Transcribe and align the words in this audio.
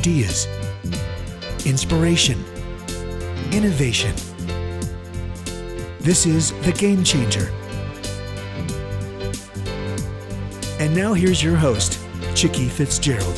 ideas, 0.00 0.46
inspiration, 1.66 2.42
innovation. 3.52 4.14
This 6.00 6.24
is 6.24 6.52
The 6.62 6.72
Game 6.72 7.04
Changer. 7.04 7.50
And 10.82 10.96
now 10.96 11.12
here's 11.12 11.42
your 11.42 11.54
host, 11.54 12.00
Chicky 12.34 12.70
Fitzgerald. 12.70 13.36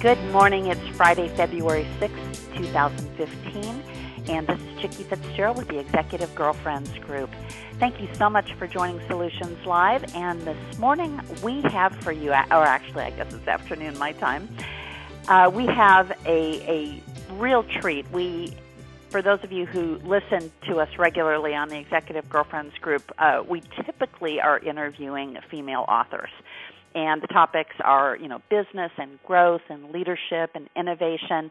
Good 0.00 0.18
morning. 0.32 0.66
It's 0.66 0.96
Friday, 0.96 1.28
February 1.36 1.86
6th, 2.00 2.56
2015, 2.56 3.84
and 4.30 4.46
this 4.46 4.60
is 4.60 4.80
Chicky 4.80 5.02
Fitzgerald 5.02 5.56
with 5.56 5.66
the 5.66 5.80
Executive 5.80 6.32
Girlfriends 6.36 6.96
Group. 7.00 7.30
Thank 7.80 8.00
you 8.00 8.08
so 8.14 8.30
much 8.30 8.52
for 8.54 8.68
joining 8.68 9.04
Solutions 9.08 9.66
Live. 9.66 10.14
And 10.14 10.40
this 10.42 10.78
morning 10.78 11.20
we 11.42 11.62
have 11.62 11.96
for 11.96 12.12
you, 12.12 12.30
or 12.30 12.34
actually, 12.34 13.02
I 13.02 13.10
guess 13.10 13.34
it's 13.34 13.48
afternoon 13.48 13.98
my 13.98 14.12
time, 14.12 14.48
uh, 15.26 15.50
we 15.52 15.66
have 15.66 16.12
a, 16.26 16.62
a 16.62 17.02
real 17.32 17.64
treat. 17.64 18.08
We 18.12 18.54
for 19.08 19.20
those 19.20 19.42
of 19.42 19.50
you 19.50 19.66
who 19.66 19.96
listen 20.04 20.52
to 20.68 20.78
us 20.78 20.88
regularly 20.96 21.52
on 21.56 21.68
the 21.68 21.78
Executive 21.78 22.30
Girlfriends 22.30 22.78
group, 22.78 23.02
uh, 23.18 23.42
we 23.48 23.64
typically 23.84 24.40
are 24.40 24.60
interviewing 24.60 25.36
female 25.50 25.84
authors. 25.88 26.30
And 26.94 27.20
the 27.20 27.26
topics 27.26 27.74
are, 27.80 28.14
you 28.14 28.28
know, 28.28 28.40
business 28.48 28.92
and 28.96 29.18
growth 29.24 29.62
and 29.68 29.90
leadership 29.90 30.50
and 30.54 30.68
innovation. 30.76 31.50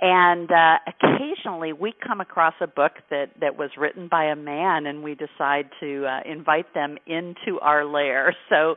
And 0.00 0.50
uh, 0.50 0.78
occasionally 0.86 1.72
we 1.72 1.92
come 2.06 2.20
across 2.20 2.54
a 2.60 2.66
book 2.66 2.92
that, 3.10 3.26
that 3.40 3.58
was 3.58 3.70
written 3.76 4.08
by 4.08 4.24
a 4.24 4.36
man 4.36 4.86
and 4.86 5.02
we 5.02 5.14
decide 5.14 5.68
to 5.80 6.06
uh, 6.06 6.20
invite 6.30 6.72
them 6.74 6.96
into 7.06 7.58
our 7.60 7.84
lair. 7.84 8.34
So 8.48 8.74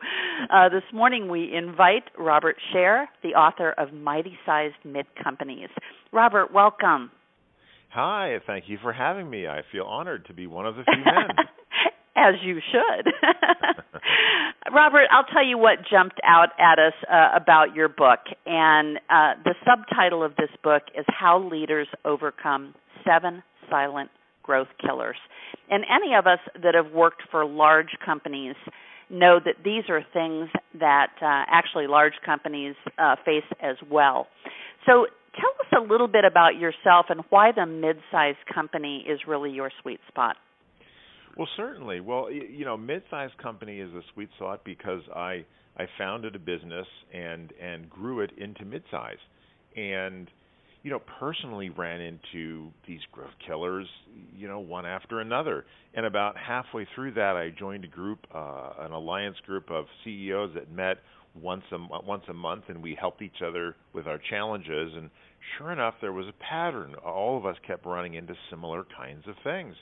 uh, 0.53 0.69
this 0.69 0.83
morning 0.93 1.29
we 1.29 1.51
invite 1.51 2.03
Robert 2.17 2.57
Sher, 2.71 3.07
the 3.23 3.29
author 3.29 3.71
of 3.71 3.91
Mighty 3.91 4.37
Sized 4.45 4.75
Mid 4.85 5.07
Companies. 5.21 5.69
Robert, 6.11 6.53
welcome. 6.53 7.09
Hi, 7.89 8.37
thank 8.45 8.65
you 8.67 8.77
for 8.81 8.93
having 8.93 9.29
me. 9.29 9.47
I 9.47 9.61
feel 9.71 9.85
honored 9.85 10.25
to 10.25 10.33
be 10.33 10.45
one 10.45 10.67
of 10.67 10.75
the 10.75 10.83
few 10.93 11.03
men. 11.03 11.27
As 12.15 12.35
you 12.43 12.59
should. 12.71 13.11
Robert, 14.73 15.07
I'll 15.11 15.25
tell 15.25 15.45
you 15.45 15.57
what 15.57 15.79
jumped 15.89 16.19
out 16.23 16.49
at 16.59 16.77
us 16.77 16.93
uh, 17.11 17.35
about 17.35 17.75
your 17.75 17.89
book. 17.89 18.19
And 18.45 18.97
uh, 19.09 19.33
the 19.43 19.55
subtitle 19.65 20.23
of 20.23 20.35
this 20.35 20.49
book 20.63 20.83
is 20.97 21.05
How 21.07 21.39
Leaders 21.39 21.87
Overcome 22.05 22.75
Seven 23.03 23.41
Silent 23.69 24.11
Growth 24.43 24.67
Killers. 24.79 25.17
And 25.69 25.83
any 25.89 26.13
of 26.13 26.27
us 26.27 26.39
that 26.61 26.75
have 26.75 26.91
worked 26.91 27.23
for 27.31 27.45
large 27.45 27.97
companies 28.05 28.55
know 29.09 29.39
that 29.43 29.55
these 29.63 29.83
are 29.89 30.01
things 30.13 30.49
that 30.79 31.11
uh, 31.21 31.45
actually 31.51 31.87
large 31.87 32.13
companies 32.25 32.75
uh, 32.97 33.15
face 33.25 33.43
as 33.61 33.75
well. 33.89 34.27
So 34.85 35.07
tell 35.35 35.51
us 35.59 35.67
a 35.77 35.91
little 35.91 36.07
bit 36.07 36.25
about 36.25 36.59
yourself 36.59 37.07
and 37.09 37.21
why 37.29 37.51
the 37.51 37.65
mid-sized 37.65 38.45
company 38.53 39.05
is 39.07 39.19
really 39.27 39.51
your 39.51 39.71
sweet 39.81 39.99
spot. 40.07 40.35
Well, 41.37 41.47
certainly. 41.57 41.99
Well, 41.99 42.31
you 42.31 42.65
know, 42.65 42.77
mid-sized 42.77 43.37
company 43.37 43.79
is 43.79 43.91
a 43.93 44.01
sweet 44.13 44.29
spot 44.35 44.61
because 44.63 45.01
I 45.15 45.45
I 45.77 45.87
founded 45.97 46.35
a 46.35 46.39
business 46.39 46.87
and 47.13 47.51
and 47.61 47.89
grew 47.89 48.21
it 48.21 48.31
into 48.37 48.65
mid-size, 48.65 49.17
and 49.75 50.29
you 50.83 50.91
know, 50.91 50.99
personally 51.19 51.69
ran 51.69 52.01
into 52.01 52.69
these 52.85 52.99
growth 53.11 53.31
killers, 53.47 53.87
you 54.35 54.49
know, 54.49 54.59
one 54.59 54.85
after 54.85 55.21
another. 55.21 55.65
And 55.93 56.05
about 56.05 56.35
halfway 56.37 56.85
through 56.93 57.13
that, 57.13 57.37
I 57.37 57.51
joined 57.57 57.85
a 57.85 57.87
group, 57.87 58.19
uh, 58.35 58.73
an 58.79 58.91
alliance 58.91 59.37
group 59.45 59.71
of 59.71 59.85
CEOs 60.03 60.51
that 60.55 60.69
met 60.71 60.97
once 61.41 61.63
a 61.71 61.77
once 62.05 62.23
a 62.29 62.33
month, 62.33 62.65
and 62.67 62.83
we 62.83 62.95
helped 62.99 63.21
each 63.21 63.41
other 63.45 63.75
with 63.93 64.07
our 64.07 64.19
challenges. 64.29 64.91
And 64.95 65.09
sure 65.57 65.71
enough, 65.71 65.95
there 66.01 66.13
was 66.13 66.27
a 66.27 66.43
pattern. 66.43 66.95
All 66.95 67.37
of 67.37 67.45
us 67.45 67.55
kept 67.65 67.85
running 67.85 68.15
into 68.15 68.35
similar 68.49 68.85
kinds 68.95 69.25
of 69.27 69.35
things. 69.43 69.75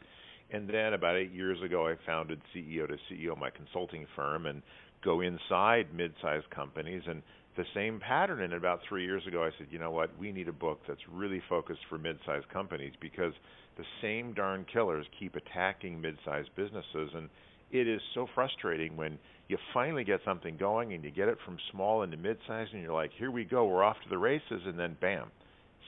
And 0.54 0.68
then 0.70 0.94
about 0.94 1.16
eight 1.16 1.32
years 1.32 1.62
ago, 1.64 1.88
I 1.88 1.96
founded 2.06 2.42
CEO 2.54 2.88
to 2.88 2.98
CEO 3.10 3.38
my 3.38 3.50
consulting 3.50 4.06
firm 4.16 4.46
and 4.46 4.62
go 5.04 5.22
inside 5.22 5.88
mid-sized 5.94 6.50
companies. 6.50 7.04
And 7.08 7.22
the 7.58 7.66
same 7.74 8.00
pattern. 8.00 8.42
And 8.42 8.54
about 8.54 8.80
three 8.88 9.04
years 9.04 9.26
ago, 9.28 9.44
I 9.44 9.52
said, 9.58 9.68
you 9.72 9.80
know 9.80 9.92
what, 9.92 10.18
we 10.18 10.32
need 10.32 10.48
a 10.48 10.54
book 10.54 10.80
that's 10.88 11.02
really 11.12 11.42
focused 11.50 11.82
for 11.90 11.98
mid-sized 11.98 12.50
companies 12.50 12.94
because 13.02 13.34
the 13.78 13.84
same 14.02 14.34
darn 14.34 14.66
killers 14.72 15.06
keep 15.20 15.36
attacking 15.36 16.00
mid-sized 16.00 16.50
businesses. 16.56 17.12
And 17.16 17.30
it 17.72 17.88
is 17.88 18.02
so 18.14 18.28
frustrating 18.36 18.96
when 18.98 19.18
you 19.48 19.58
finally 19.74 20.04
get 20.04 20.22
something 20.26 20.58
going 20.58 20.94
and 20.94 21.04
you 21.04 21.12
get 21.12 21.28
it 21.28 21.38
from 21.46 21.58
small 21.72 22.04
into 22.04 22.18
mid-size 22.18 22.68
and 22.74 22.82
you're 22.82 22.94
like, 22.94 23.12
here 23.18 23.32
we 23.32 23.44
go, 23.44 23.66
we're 23.66 23.84
off 23.84 23.98
to 24.04 24.10
the 24.10 24.18
races, 24.18 24.62
and 24.66 24.80
then 24.80 24.96
bam, 25.02 25.28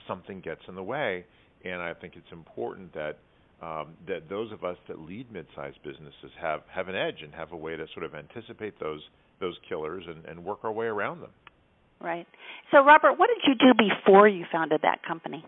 something 0.06 0.40
gets 0.40 0.60
in 0.68 0.74
the 0.74 0.82
way. 0.82 1.24
And 1.64 1.80
I 1.80 1.94
think 1.94 2.14
it's 2.16 2.32
important 2.32 2.92
that 2.94 3.18
um, 3.64 3.94
that 4.06 4.28
those 4.28 4.52
of 4.52 4.62
us 4.62 4.76
that 4.88 4.98
lead 4.98 5.30
mid-sized 5.32 5.82
businesses 5.82 6.30
have 6.40 6.60
have 6.68 6.88
an 6.88 6.94
edge 6.94 7.22
and 7.22 7.32
have 7.34 7.52
a 7.52 7.56
way 7.56 7.76
to 7.76 7.86
sort 7.94 8.04
of 8.04 8.14
anticipate 8.14 8.78
those 8.78 9.00
those 9.40 9.54
killers 9.68 10.04
and, 10.06 10.24
and 10.26 10.44
work 10.44 10.58
our 10.64 10.72
way 10.72 10.86
around 10.86 11.20
them. 11.20 11.30
Right. 12.00 12.26
So, 12.70 12.84
Robert, 12.84 13.18
what 13.18 13.28
did 13.28 13.48
you 13.48 13.54
do 13.54 13.72
before 13.76 14.28
you 14.28 14.44
founded 14.52 14.80
that 14.82 15.02
company? 15.02 15.44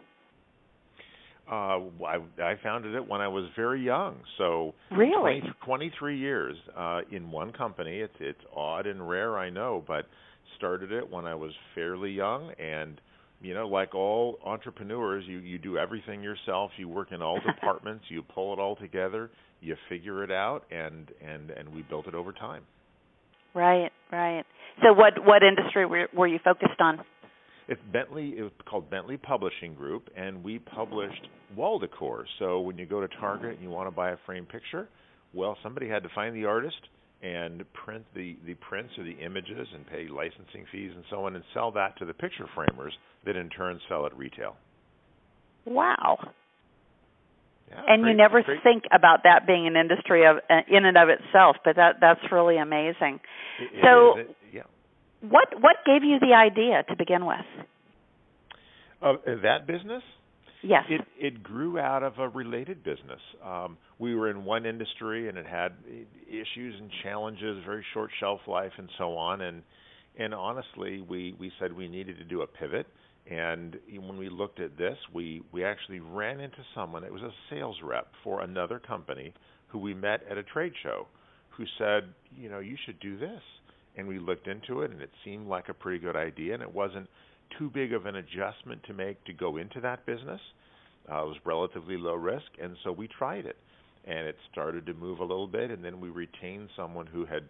Uh, 1.50 1.80
I, 2.04 2.18
I 2.42 2.54
founded 2.62 2.94
it 2.94 3.06
when 3.06 3.20
I 3.20 3.28
was 3.28 3.44
very 3.54 3.80
young, 3.84 4.16
so 4.36 4.74
really 4.90 5.40
20, 5.40 5.52
23 5.64 6.18
years 6.18 6.56
uh, 6.76 7.02
in 7.12 7.30
one 7.30 7.52
company. 7.52 7.98
It's 7.98 8.14
it's 8.18 8.40
odd 8.54 8.86
and 8.86 9.06
rare, 9.08 9.38
I 9.38 9.50
know, 9.50 9.84
but 9.86 10.06
started 10.56 10.90
it 10.90 11.08
when 11.08 11.24
I 11.24 11.34
was 11.34 11.52
fairly 11.74 12.10
young, 12.10 12.52
and 12.58 13.00
you 13.40 13.54
know, 13.54 13.68
like 13.68 13.94
all 13.94 14.38
entrepreneurs, 14.44 15.24
you 15.26 15.38
you 15.38 15.58
do 15.58 15.78
everything 15.78 16.22
yourself. 16.22 16.70
You 16.76 16.88
work 16.88 17.12
in 17.12 17.22
all 17.22 17.38
departments. 17.46 18.04
You 18.08 18.22
pull 18.22 18.52
it 18.52 18.58
all 18.58 18.76
together. 18.76 19.30
You 19.60 19.76
figure 19.88 20.24
it 20.24 20.30
out, 20.30 20.64
and 20.70 21.10
and 21.26 21.50
and 21.50 21.68
we 21.68 21.82
built 21.82 22.06
it 22.06 22.14
over 22.14 22.32
time. 22.32 22.62
Right, 23.54 23.90
right. 24.12 24.44
So, 24.82 24.92
what 24.92 25.14
what 25.24 25.42
industry 25.42 25.86
were, 25.86 26.08
were 26.14 26.26
you 26.26 26.38
focused 26.44 26.80
on? 26.80 27.00
It's 27.68 27.80
Bentley. 27.92 28.34
It 28.36 28.42
was 28.42 28.52
called 28.68 28.90
Bentley 28.90 29.16
Publishing 29.16 29.74
Group, 29.74 30.08
and 30.16 30.44
we 30.44 30.58
published 30.58 31.26
wall 31.56 31.78
decor. 31.78 32.26
So 32.38 32.60
when 32.60 32.78
you 32.78 32.86
go 32.86 33.00
to 33.00 33.08
Target 33.08 33.54
and 33.54 33.62
you 33.62 33.70
want 33.70 33.88
to 33.88 33.90
buy 33.90 34.10
a 34.10 34.16
framed 34.24 34.48
picture, 34.48 34.88
well, 35.34 35.56
somebody 35.62 35.88
had 35.88 36.04
to 36.04 36.08
find 36.14 36.36
the 36.36 36.44
artist 36.44 36.76
and 37.22 37.64
print 37.72 38.04
the 38.14 38.36
the 38.46 38.54
prints 38.54 38.92
or 38.98 39.04
the 39.04 39.18
images 39.24 39.66
and 39.74 39.86
pay 39.86 40.06
licensing 40.08 40.66
fees 40.70 40.92
and 40.94 41.04
so 41.10 41.24
on, 41.24 41.34
and 41.34 41.44
sell 41.54 41.70
that 41.72 41.96
to 41.98 42.04
the 42.04 42.14
picture 42.14 42.46
framers 42.54 42.92
that 43.24 43.36
in 43.36 43.48
turn 43.48 43.80
sell 43.88 44.06
at 44.06 44.16
retail. 44.16 44.56
Wow. 45.64 46.18
Yeah, 47.68 47.82
and 47.88 48.02
great, 48.02 48.12
you 48.12 48.16
never 48.16 48.42
great. 48.42 48.62
think 48.62 48.84
about 48.92 49.24
that 49.24 49.46
being 49.46 49.66
an 49.66 49.76
industry 49.76 50.24
of 50.24 50.36
uh, 50.48 50.60
in 50.68 50.84
and 50.84 50.96
of 50.96 51.08
itself, 51.08 51.56
but 51.64 51.76
that 51.76 51.96
that's 52.00 52.20
really 52.30 52.58
amazing. 52.58 53.18
It- 53.60 53.72
it 53.72 53.82
so, 53.82 54.18
is. 54.18 54.26
It- 54.26 54.36
yeah. 54.52 54.62
what 55.20 55.48
what 55.60 55.76
gave 55.84 56.04
you 56.04 56.18
the 56.20 56.34
idea 56.34 56.84
to 56.88 56.96
begin 56.96 57.26
with? 57.26 57.44
Of 59.02 59.16
that 59.42 59.66
business, 59.66 60.02
Yes. 60.62 60.84
it 60.88 61.00
it 61.18 61.42
grew 61.42 61.78
out 61.78 62.02
of 62.02 62.18
a 62.18 62.28
related 62.28 62.82
business. 62.82 63.20
Um, 63.44 63.76
we 63.98 64.14
were 64.14 64.30
in 64.30 64.44
one 64.44 64.66
industry 64.66 65.28
and 65.28 65.38
it 65.38 65.46
had 65.46 65.72
issues 66.28 66.74
and 66.80 66.90
challenges, 67.02 67.62
very 67.64 67.84
short 67.94 68.10
shelf 68.20 68.40
life, 68.46 68.72
and 68.78 68.88
so 68.98 69.16
on. 69.16 69.40
And 69.42 69.62
and 70.18 70.34
honestly, 70.34 71.00
we 71.02 71.34
we 71.38 71.52
said 71.58 71.72
we 71.72 71.88
needed 71.88 72.18
to 72.18 72.24
do 72.24 72.42
a 72.42 72.46
pivot. 72.46 72.86
And 73.28 73.76
when 73.98 74.18
we 74.18 74.28
looked 74.28 74.60
at 74.60 74.76
this, 74.78 74.96
we 75.12 75.42
we 75.52 75.64
actually 75.64 76.00
ran 76.00 76.40
into 76.40 76.58
someone. 76.74 77.04
It 77.04 77.12
was 77.12 77.22
a 77.22 77.32
sales 77.50 77.76
rep 77.82 78.08
for 78.22 78.42
another 78.42 78.78
company 78.78 79.34
who 79.68 79.78
we 79.78 79.94
met 79.94 80.22
at 80.30 80.38
a 80.38 80.42
trade 80.44 80.72
show, 80.82 81.06
who 81.50 81.64
said, 81.78 82.04
you 82.36 82.48
know, 82.48 82.60
you 82.60 82.76
should 82.86 83.00
do 83.00 83.18
this. 83.18 83.42
And 83.96 84.06
we 84.06 84.18
looked 84.18 84.46
into 84.46 84.82
it, 84.82 84.90
and 84.90 85.00
it 85.00 85.10
seemed 85.24 85.48
like 85.48 85.68
a 85.70 85.74
pretty 85.74 85.98
good 85.98 86.16
idea, 86.16 86.52
and 86.54 86.62
it 86.62 86.72
wasn't 86.72 87.08
too 87.58 87.70
big 87.70 87.92
of 87.92 88.06
an 88.06 88.16
adjustment 88.16 88.82
to 88.84 88.94
make 88.94 89.22
to 89.24 89.32
go 89.32 89.56
into 89.56 89.80
that 89.80 90.06
business. 90.06 90.40
Uh, 91.10 91.22
it 91.22 91.28
was 91.28 91.36
relatively 91.44 91.96
low 91.96 92.14
risk, 92.14 92.46
and 92.60 92.76
so 92.82 92.90
we 92.90 93.06
tried 93.06 93.46
it, 93.46 93.56
and 94.06 94.26
it 94.26 94.36
started 94.50 94.86
to 94.86 94.94
move 94.94 95.20
a 95.20 95.24
little 95.24 95.46
bit, 95.46 95.70
and 95.70 95.84
then 95.84 96.00
we 96.00 96.08
retained 96.08 96.68
someone 96.76 97.06
who 97.06 97.24
had 97.24 97.44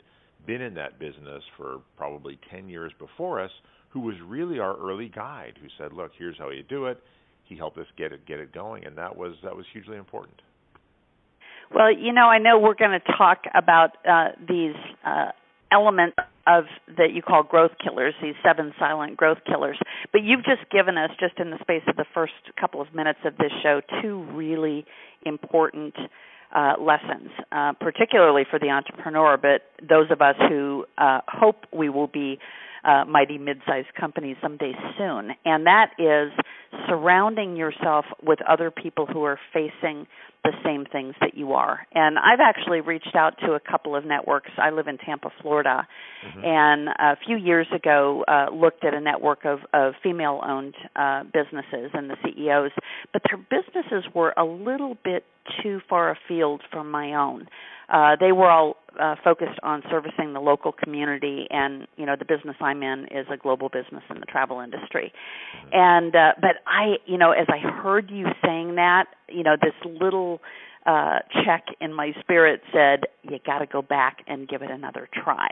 been 0.47 0.61
in 0.61 0.75
that 0.75 0.99
business 0.99 1.43
for 1.57 1.81
probably 1.97 2.39
10 2.51 2.69
years 2.69 2.93
before 2.99 3.41
us, 3.41 3.51
who 3.91 4.01
was 4.01 4.15
really 4.27 4.59
our 4.59 4.77
early 4.77 5.09
guide, 5.09 5.55
who 5.61 5.69
said, 5.79 5.93
"Look, 5.93 6.13
here's 6.19 6.37
how 6.37 6.51
you 6.51 6.63
do 6.63 6.87
it." 6.87 7.03
He 7.45 7.57
helped 7.57 7.79
us 7.79 7.87
get 7.97 8.13
it 8.13 8.27
get 8.27 8.41
it 8.41 8.53
going, 8.53 8.85
and 8.85 8.97
that 8.99 9.17
was 9.17 9.35
that 9.43 9.57
was 9.57 9.65
hugely 9.73 9.97
important. 9.97 10.43
Well, 11.75 11.91
you 11.91 12.13
know, 12.13 12.27
I 12.27 12.39
know 12.39 12.59
we're 12.59 12.75
going 12.75 12.99
to 13.01 13.13
talk 13.17 13.45
about 13.55 13.97
uh, 14.09 14.29
these 14.47 14.75
uh, 15.05 15.33
elements 15.73 16.17
of 16.47 16.65
that 16.97 17.13
you 17.13 17.23
call 17.23 17.43
growth 17.43 17.73
killers, 17.83 18.15
these 18.23 18.35
seven 18.45 18.73
silent 18.79 19.17
growth 19.17 19.39
killers. 19.47 19.79
But 20.13 20.23
you've 20.23 20.45
just 20.45 20.71
given 20.71 20.97
us, 20.97 21.11
just 21.19 21.39
in 21.39 21.51
the 21.51 21.59
space 21.61 21.83
of 21.89 21.97
the 21.97 22.07
first 22.15 22.35
couple 22.59 22.81
of 22.81 22.95
minutes 22.95 23.21
of 23.25 23.37
this 23.37 23.53
show, 23.63 23.81
two 24.03 24.25
really 24.33 24.85
important 25.25 25.95
uh, 26.55 26.75
lessons, 26.81 27.31
uh, 27.51 27.73
particularly 27.81 28.45
for 28.49 28.59
the 28.59 28.69
entrepreneur, 28.69 29.37
but 29.37 29.63
those 29.87 30.11
of 30.11 30.23
us 30.23 30.37
who 30.49 30.85
uh, 30.99 31.21
hope 31.27 31.67
we 31.73 31.89
will 31.89 32.07
be 32.07 32.39
uh, 32.85 33.05
mighty 33.05 33.37
mid-sized 33.37 33.93
companies 33.99 34.37
someday 34.41 34.73
soon. 34.97 35.33
And 35.45 35.67
that 35.67 35.91
is 35.99 36.33
surrounding 36.89 37.57
yourself 37.57 38.05
with 38.23 38.39
other 38.43 38.71
people 38.71 39.07
who 39.07 39.25
are 39.25 39.41
facing 39.53 40.07
the 40.47 40.57
same 40.65 40.87
things 40.91 41.15
that 41.21 41.37
you 41.37 41.53
are. 41.53 41.87
And 41.93 42.19
I've 42.19 42.41
actually 42.41 42.81
reached 42.81 43.15
out 43.15 43.35
to 43.45 43.53
a 43.53 43.61
couple 43.61 43.97
of 43.97 44.05
networks. 44.05 44.51
I 44.57 44.71
live 44.71 44.87
in 44.87 44.99
Tampa, 44.99 45.31
Florida, 45.43 45.87
mm-hmm. 46.27 46.45
and 46.45 46.89
a 46.89 47.17
few 47.27 47.37
years 47.37 47.67
ago 47.75 48.25
uh, 48.29 48.55
looked 48.55 48.85
at 48.85 48.95
a 48.95 49.01
network 49.01 49.45
of, 49.45 49.61
of 49.75 49.95
female-owned 50.03 50.75
uh, 50.95 51.25
businesses 51.25 51.91
and 51.95 52.09
the 52.09 52.17
CEOs, 52.25 52.71
but 53.13 53.23
their 53.29 53.39
businesses 53.39 54.05
were 54.15 54.33
a 54.37 54.45
little 54.45 54.97
bit 55.05 55.25
too 55.63 55.81
far 55.89 56.11
afield 56.11 56.63
from 56.71 56.91
my 56.91 57.15
own. 57.15 57.49
Uh, 57.89 58.17
they 58.19 58.33
were 58.33 58.51
all 58.51 58.77
uh, 59.01 59.15
focused 59.23 59.59
on 59.63 59.83
servicing 59.91 60.33
the 60.33 60.41
local 60.41 60.73
community, 60.73 61.47
and 61.51 61.87
you 61.97 62.05
know 62.05 62.17
the 62.19 62.25
business 62.25 62.57
I'm 62.61 62.83
in 62.83 63.05
is 63.13 63.27
a 63.33 63.37
global 63.37 63.69
business 63.69 64.03
in 64.11 64.19
the 64.19 64.27
travel 64.27 64.61
industry. 64.61 65.13
And 65.73 66.15
uh, 66.17 66.33
but 66.41 66.57
I, 66.67 66.97
you 67.07 67.17
know, 67.17 67.31
as 67.31 67.47
I 67.49 67.59
heard 67.59 68.11
you 68.11 68.27
saying 68.45 68.75
that, 68.75 69.05
you 69.29 69.43
know, 69.43 69.57
this 69.61 69.75
little 69.85 70.41
uh, 70.87 71.19
check 71.45 71.67
in 71.81 71.93
my 71.93 72.13
spirit 72.21 72.63
said, 72.73 73.05
"You 73.23 73.39
got 73.45 73.59
to 73.59 73.67
go 73.67 73.83
back 73.83 74.19
and 74.27 74.49
give 74.49 74.63
it 74.63 74.71
another 74.71 75.09
try," 75.13 75.49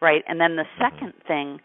right? 0.00 0.24
And 0.26 0.40
then 0.40 0.56
the 0.56 0.66
second 0.78 1.14
thing 1.26 1.60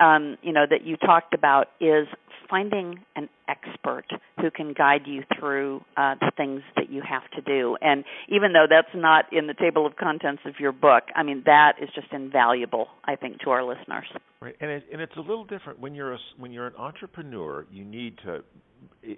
um, 0.00 0.36
you 0.42 0.52
know 0.52 0.66
that 0.68 0.84
you 0.84 0.96
talked 0.96 1.34
about 1.34 1.68
is 1.80 2.06
finding 2.48 3.00
an 3.14 3.28
expert 3.48 4.04
who 4.40 4.50
can 4.50 4.72
guide 4.72 5.02
you 5.06 5.22
through 5.38 5.82
uh, 5.96 6.14
the 6.20 6.32
things 6.36 6.62
that 6.76 6.90
you 6.90 7.02
have 7.08 7.22
to 7.34 7.40
do. 7.42 7.76
And 7.80 8.04
even 8.28 8.52
though 8.52 8.66
that's 8.68 8.94
not 8.94 9.26
in 9.32 9.46
the 9.46 9.54
table 9.54 9.86
of 9.86 9.96
contents 9.96 10.42
of 10.44 10.54
your 10.58 10.72
book, 10.72 11.04
I 11.14 11.22
mean 11.22 11.42
that 11.46 11.74
is 11.80 11.88
just 11.94 12.08
invaluable, 12.12 12.88
I 13.04 13.16
think, 13.16 13.40
to 13.40 13.50
our 13.50 13.64
listeners. 13.64 14.06
Right, 14.40 14.56
and 14.60 14.70
it, 14.70 14.84
and 14.92 15.00
it's 15.00 15.16
a 15.16 15.20
little 15.20 15.44
different 15.44 15.80
when 15.80 15.94
you're 15.94 16.14
a, 16.14 16.18
when 16.38 16.52
you're 16.52 16.66
an 16.66 16.76
entrepreneur. 16.76 17.66
You 17.70 17.84
need 17.84 18.18
to 18.24 18.42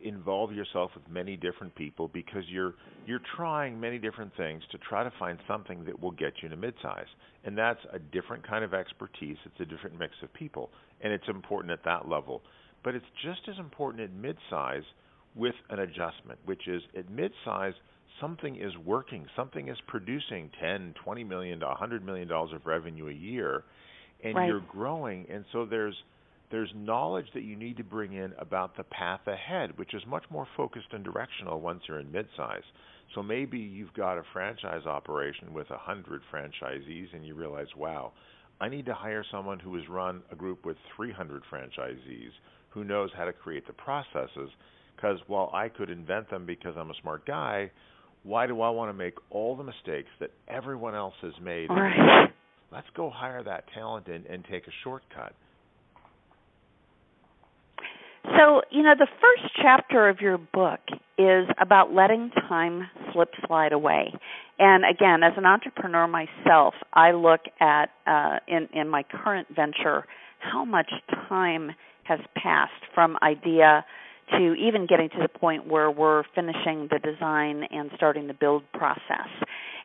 involve 0.04 0.52
yourself 0.52 0.90
with 0.94 1.08
many 1.08 1.36
different 1.36 1.74
people 1.74 2.08
because 2.08 2.42
you're 2.48 2.74
you're 3.06 3.20
trying 3.36 3.80
many 3.80 3.98
different 3.98 4.32
things 4.36 4.62
to 4.70 4.78
try 4.78 5.02
to 5.02 5.12
find 5.18 5.38
something 5.48 5.84
that 5.84 5.98
will 6.00 6.10
get 6.10 6.34
you 6.42 6.48
to 6.48 6.56
midsize. 6.56 7.06
And 7.44 7.56
that's 7.56 7.80
a 7.92 7.98
different 7.98 8.46
kind 8.46 8.64
of 8.64 8.74
expertise. 8.74 9.36
It's 9.44 9.60
a 9.60 9.64
different 9.64 9.98
mix 9.98 10.12
of 10.22 10.32
people, 10.34 10.70
and 11.00 11.12
it's 11.12 11.28
important 11.28 11.72
at 11.72 11.84
that 11.84 12.08
level. 12.08 12.42
But 12.84 12.94
it's 12.94 13.06
just 13.22 13.40
as 13.48 13.58
important 13.58 14.02
at 14.02 14.10
midsize 14.10 14.84
with 15.34 15.54
an 15.70 15.80
adjustment, 15.80 16.38
which 16.44 16.66
is 16.68 16.82
at 16.96 17.06
midsize 17.08 17.74
something 18.20 18.56
is 18.56 18.72
working, 18.84 19.26
something 19.36 19.68
is 19.68 19.76
producing 19.86 20.50
10, 20.60 20.94
20 21.04 21.24
million, 21.24 21.60
100 21.60 22.04
million 22.04 22.28
dollars 22.28 22.52
of 22.54 22.66
revenue 22.66 23.08
a 23.08 23.12
year, 23.12 23.64
and 24.22 24.34
right. 24.34 24.46
you're 24.46 24.64
growing, 24.70 25.26
and 25.30 25.44
so 25.52 25.64
there's 25.64 25.94
there's 26.50 26.70
knowledge 26.74 27.26
that 27.34 27.42
you 27.42 27.56
need 27.56 27.76
to 27.76 27.84
bring 27.84 28.14
in 28.14 28.32
about 28.38 28.74
the 28.76 28.84
path 28.84 29.20
ahead, 29.26 29.76
which 29.76 29.92
is 29.92 30.02
much 30.06 30.24
more 30.30 30.46
focused 30.56 30.86
and 30.92 31.04
directional 31.04 31.60
once 31.60 31.82
you're 31.86 32.00
in 32.00 32.06
midsize. 32.06 32.62
So 33.14 33.22
maybe 33.22 33.58
you've 33.58 33.92
got 33.92 34.16
a 34.16 34.22
franchise 34.32 34.86
operation 34.86 35.52
with 35.52 35.70
a 35.70 35.76
hundred 35.76 36.22
franchisees, 36.32 37.14
and 37.14 37.26
you 37.26 37.34
realize, 37.34 37.66
wow, 37.76 38.12
I 38.62 38.70
need 38.70 38.86
to 38.86 38.94
hire 38.94 39.24
someone 39.30 39.58
who 39.58 39.74
has 39.76 39.86
run 39.90 40.22
a 40.32 40.36
group 40.36 40.64
with 40.64 40.78
300 40.96 41.42
franchisees 41.52 42.30
who 42.70 42.84
knows 42.84 43.10
how 43.16 43.24
to 43.24 43.32
create 43.32 43.66
the 43.66 43.72
processes. 43.72 44.50
Because 44.96 45.18
while 45.26 45.50
I 45.54 45.68
could 45.68 45.90
invent 45.90 46.30
them 46.30 46.44
because 46.44 46.74
I'm 46.76 46.90
a 46.90 46.94
smart 47.00 47.24
guy, 47.24 47.70
why 48.24 48.46
do 48.46 48.60
I 48.60 48.70
want 48.70 48.88
to 48.88 48.92
make 48.92 49.14
all 49.30 49.56
the 49.56 49.64
mistakes 49.64 50.10
that 50.20 50.30
everyone 50.48 50.94
else 50.94 51.14
has 51.22 51.32
made? 51.42 51.70
Right. 51.70 52.28
Let's 52.72 52.88
go 52.96 53.10
hire 53.10 53.42
that 53.44 53.64
talent 53.74 54.08
and, 54.08 54.26
and 54.26 54.44
take 54.50 54.66
a 54.66 54.72
shortcut. 54.84 55.32
So, 58.36 58.60
you 58.70 58.82
know, 58.82 58.94
the 58.98 59.06
first 59.06 59.52
chapter 59.62 60.08
of 60.08 60.20
your 60.20 60.36
book 60.36 60.80
is 61.16 61.46
about 61.60 61.92
letting 61.92 62.30
time 62.48 62.86
slip 63.12 63.30
slide 63.46 63.72
away. 63.72 64.12
And 64.58 64.84
again, 64.84 65.22
as 65.22 65.32
an 65.36 65.46
entrepreneur 65.46 66.06
myself, 66.06 66.74
I 66.92 67.12
look 67.12 67.40
at 67.60 67.86
uh, 68.06 68.38
in 68.46 68.68
in 68.74 68.88
my 68.88 69.02
current 69.02 69.48
venture 69.54 70.04
how 70.40 70.64
much 70.64 70.90
time 71.28 71.70
has 72.08 72.20
passed 72.36 72.72
from 72.94 73.16
idea 73.22 73.84
to 74.30 74.54
even 74.54 74.86
getting 74.86 75.08
to 75.10 75.18
the 75.22 75.28
point 75.28 75.66
where 75.66 75.90
we're 75.90 76.22
finishing 76.34 76.88
the 76.90 76.98
design 76.98 77.64
and 77.70 77.90
starting 77.96 78.26
the 78.26 78.34
build 78.34 78.62
process. 78.72 79.28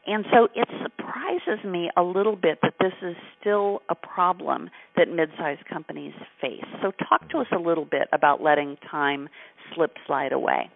And 0.05 0.25
so 0.33 0.49
it 0.53 0.67
surprises 0.81 1.63
me 1.65 1.89
a 1.95 2.03
little 2.03 2.35
bit 2.35 2.59
that 2.61 2.73
this 2.79 2.91
is 3.01 3.15
still 3.39 3.81
a 3.89 3.95
problem 3.95 4.69
that 4.97 5.07
mid-sized 5.09 5.65
companies 5.65 6.13
face. 6.41 6.65
So 6.81 6.91
talk 7.07 7.29
to 7.29 7.37
us 7.37 7.47
a 7.53 7.59
little 7.59 7.85
bit 7.85 8.09
about 8.11 8.41
letting 8.41 8.77
time 8.89 9.29
slip 9.73 9.91
slide 10.05 10.33
away. 10.33 10.69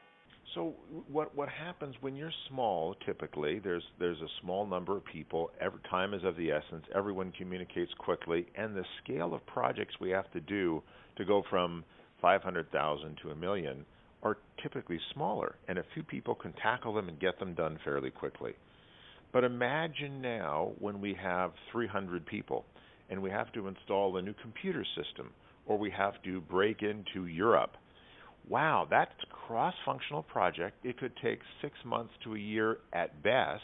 So 0.55 0.73
what 1.11 1.35
what 1.35 1.49
happens 1.49 1.95
when 2.01 2.15
you're 2.15 2.31
small? 2.49 2.95
Typically, 3.05 3.59
there's 3.59 3.83
there's 3.99 4.21
a 4.21 4.41
small 4.41 4.65
number 4.65 4.95
of 4.95 5.03
people. 5.05 5.51
Every 5.59 5.79
time 5.89 6.13
is 6.13 6.23
of 6.23 6.37
the 6.37 6.51
essence. 6.51 6.85
Everyone 6.95 7.33
communicates 7.37 7.91
quickly, 7.97 8.47
and 8.55 8.75
the 8.75 8.85
scale 9.03 9.33
of 9.33 9.45
projects 9.45 9.95
we 9.99 10.09
have 10.11 10.31
to 10.31 10.39
do 10.39 10.81
to 11.17 11.25
go 11.25 11.43
from 11.49 11.83
500,000 12.21 13.17
to 13.21 13.31
a 13.31 13.35
million 13.35 13.85
are 14.23 14.37
typically 14.63 14.99
smaller, 15.13 15.55
and 15.67 15.77
a 15.77 15.83
few 15.93 16.03
people 16.03 16.33
can 16.33 16.53
tackle 16.53 16.93
them 16.93 17.09
and 17.09 17.19
get 17.19 17.37
them 17.39 17.53
done 17.53 17.77
fairly 17.83 18.09
quickly. 18.09 18.53
But 19.31 19.43
imagine 19.43 20.21
now 20.21 20.71
when 20.79 21.01
we 21.01 21.13
have 21.21 21.51
300 21.71 22.25
people 22.25 22.65
and 23.09 23.21
we 23.21 23.29
have 23.29 23.51
to 23.53 23.67
install 23.67 24.17
a 24.17 24.21
new 24.21 24.33
computer 24.41 24.85
system 24.95 25.31
or 25.65 25.77
we 25.77 25.91
have 25.91 26.13
to 26.23 26.41
break 26.41 26.81
into 26.81 27.27
Europe. 27.27 27.75
Wow, 28.49 28.87
that's 28.89 29.11
a 29.23 29.33
cross 29.47 29.73
functional 29.85 30.23
project. 30.23 30.77
It 30.85 30.97
could 30.97 31.11
take 31.21 31.39
six 31.61 31.73
months 31.85 32.13
to 32.23 32.35
a 32.35 32.39
year 32.39 32.77
at 32.93 33.21
best. 33.21 33.61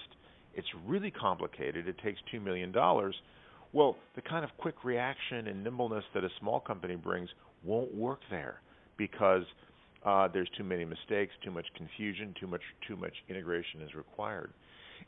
It's 0.56 0.68
really 0.86 1.12
complicated. 1.12 1.88
It 1.88 1.96
takes 2.04 2.20
$2 2.34 2.44
million. 2.44 2.74
Well, 3.72 3.96
the 4.16 4.22
kind 4.22 4.44
of 4.44 4.52
quick 4.58 4.84
reaction 4.84 5.48
and 5.48 5.64
nimbleness 5.64 6.04
that 6.14 6.24
a 6.24 6.30
small 6.40 6.60
company 6.60 6.96
brings 6.96 7.30
won't 7.64 7.94
work 7.96 8.20
there 8.30 8.62
because 8.98 9.44
uh, 10.06 10.28
there's 10.34 10.50
too 10.58 10.66
many 10.66 10.84
mistakes, 10.84 11.34
too 11.44 11.52
much 11.52 11.66
confusion, 11.76 12.36
too 12.40 12.48
much 12.48 12.62
too 12.88 12.98
much 12.98 13.14
integration 13.30 13.82
is 13.82 13.96
required. 13.96 14.52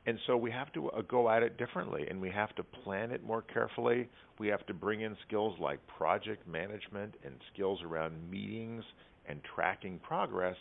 And 0.07 0.17
so 0.25 0.37
we 0.37 0.51
have 0.51 0.71
to 0.73 0.89
uh, 0.91 1.01
go 1.01 1.29
at 1.29 1.43
it 1.43 1.57
differently, 1.57 2.05
and 2.09 2.19
we 2.19 2.29
have 2.29 2.55
to 2.55 2.63
plan 2.63 3.11
it 3.11 3.23
more 3.23 3.41
carefully. 3.41 4.09
We 4.39 4.47
have 4.47 4.65
to 4.67 4.73
bring 4.73 5.01
in 5.01 5.15
skills 5.27 5.57
like 5.59 5.79
project 5.87 6.47
management 6.47 7.15
and 7.23 7.35
skills 7.53 7.79
around 7.83 8.13
meetings 8.31 8.83
and 9.29 9.39
tracking 9.55 9.99
progress. 9.99 10.55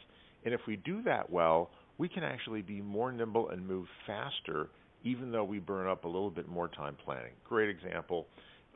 And 0.44 0.52
if 0.52 0.60
we 0.66 0.76
do 0.76 1.02
that 1.02 1.30
well, 1.30 1.70
we 1.98 2.08
can 2.08 2.24
actually 2.24 2.62
be 2.62 2.80
more 2.80 3.12
nimble 3.12 3.50
and 3.50 3.66
move 3.66 3.86
faster, 4.06 4.68
even 5.04 5.30
though 5.30 5.44
we 5.44 5.58
burn 5.58 5.86
up 5.86 6.04
a 6.04 6.08
little 6.08 6.30
bit 6.30 6.48
more 6.48 6.68
time 6.68 6.96
planning. 7.04 7.32
Great 7.48 7.68
example 7.68 8.26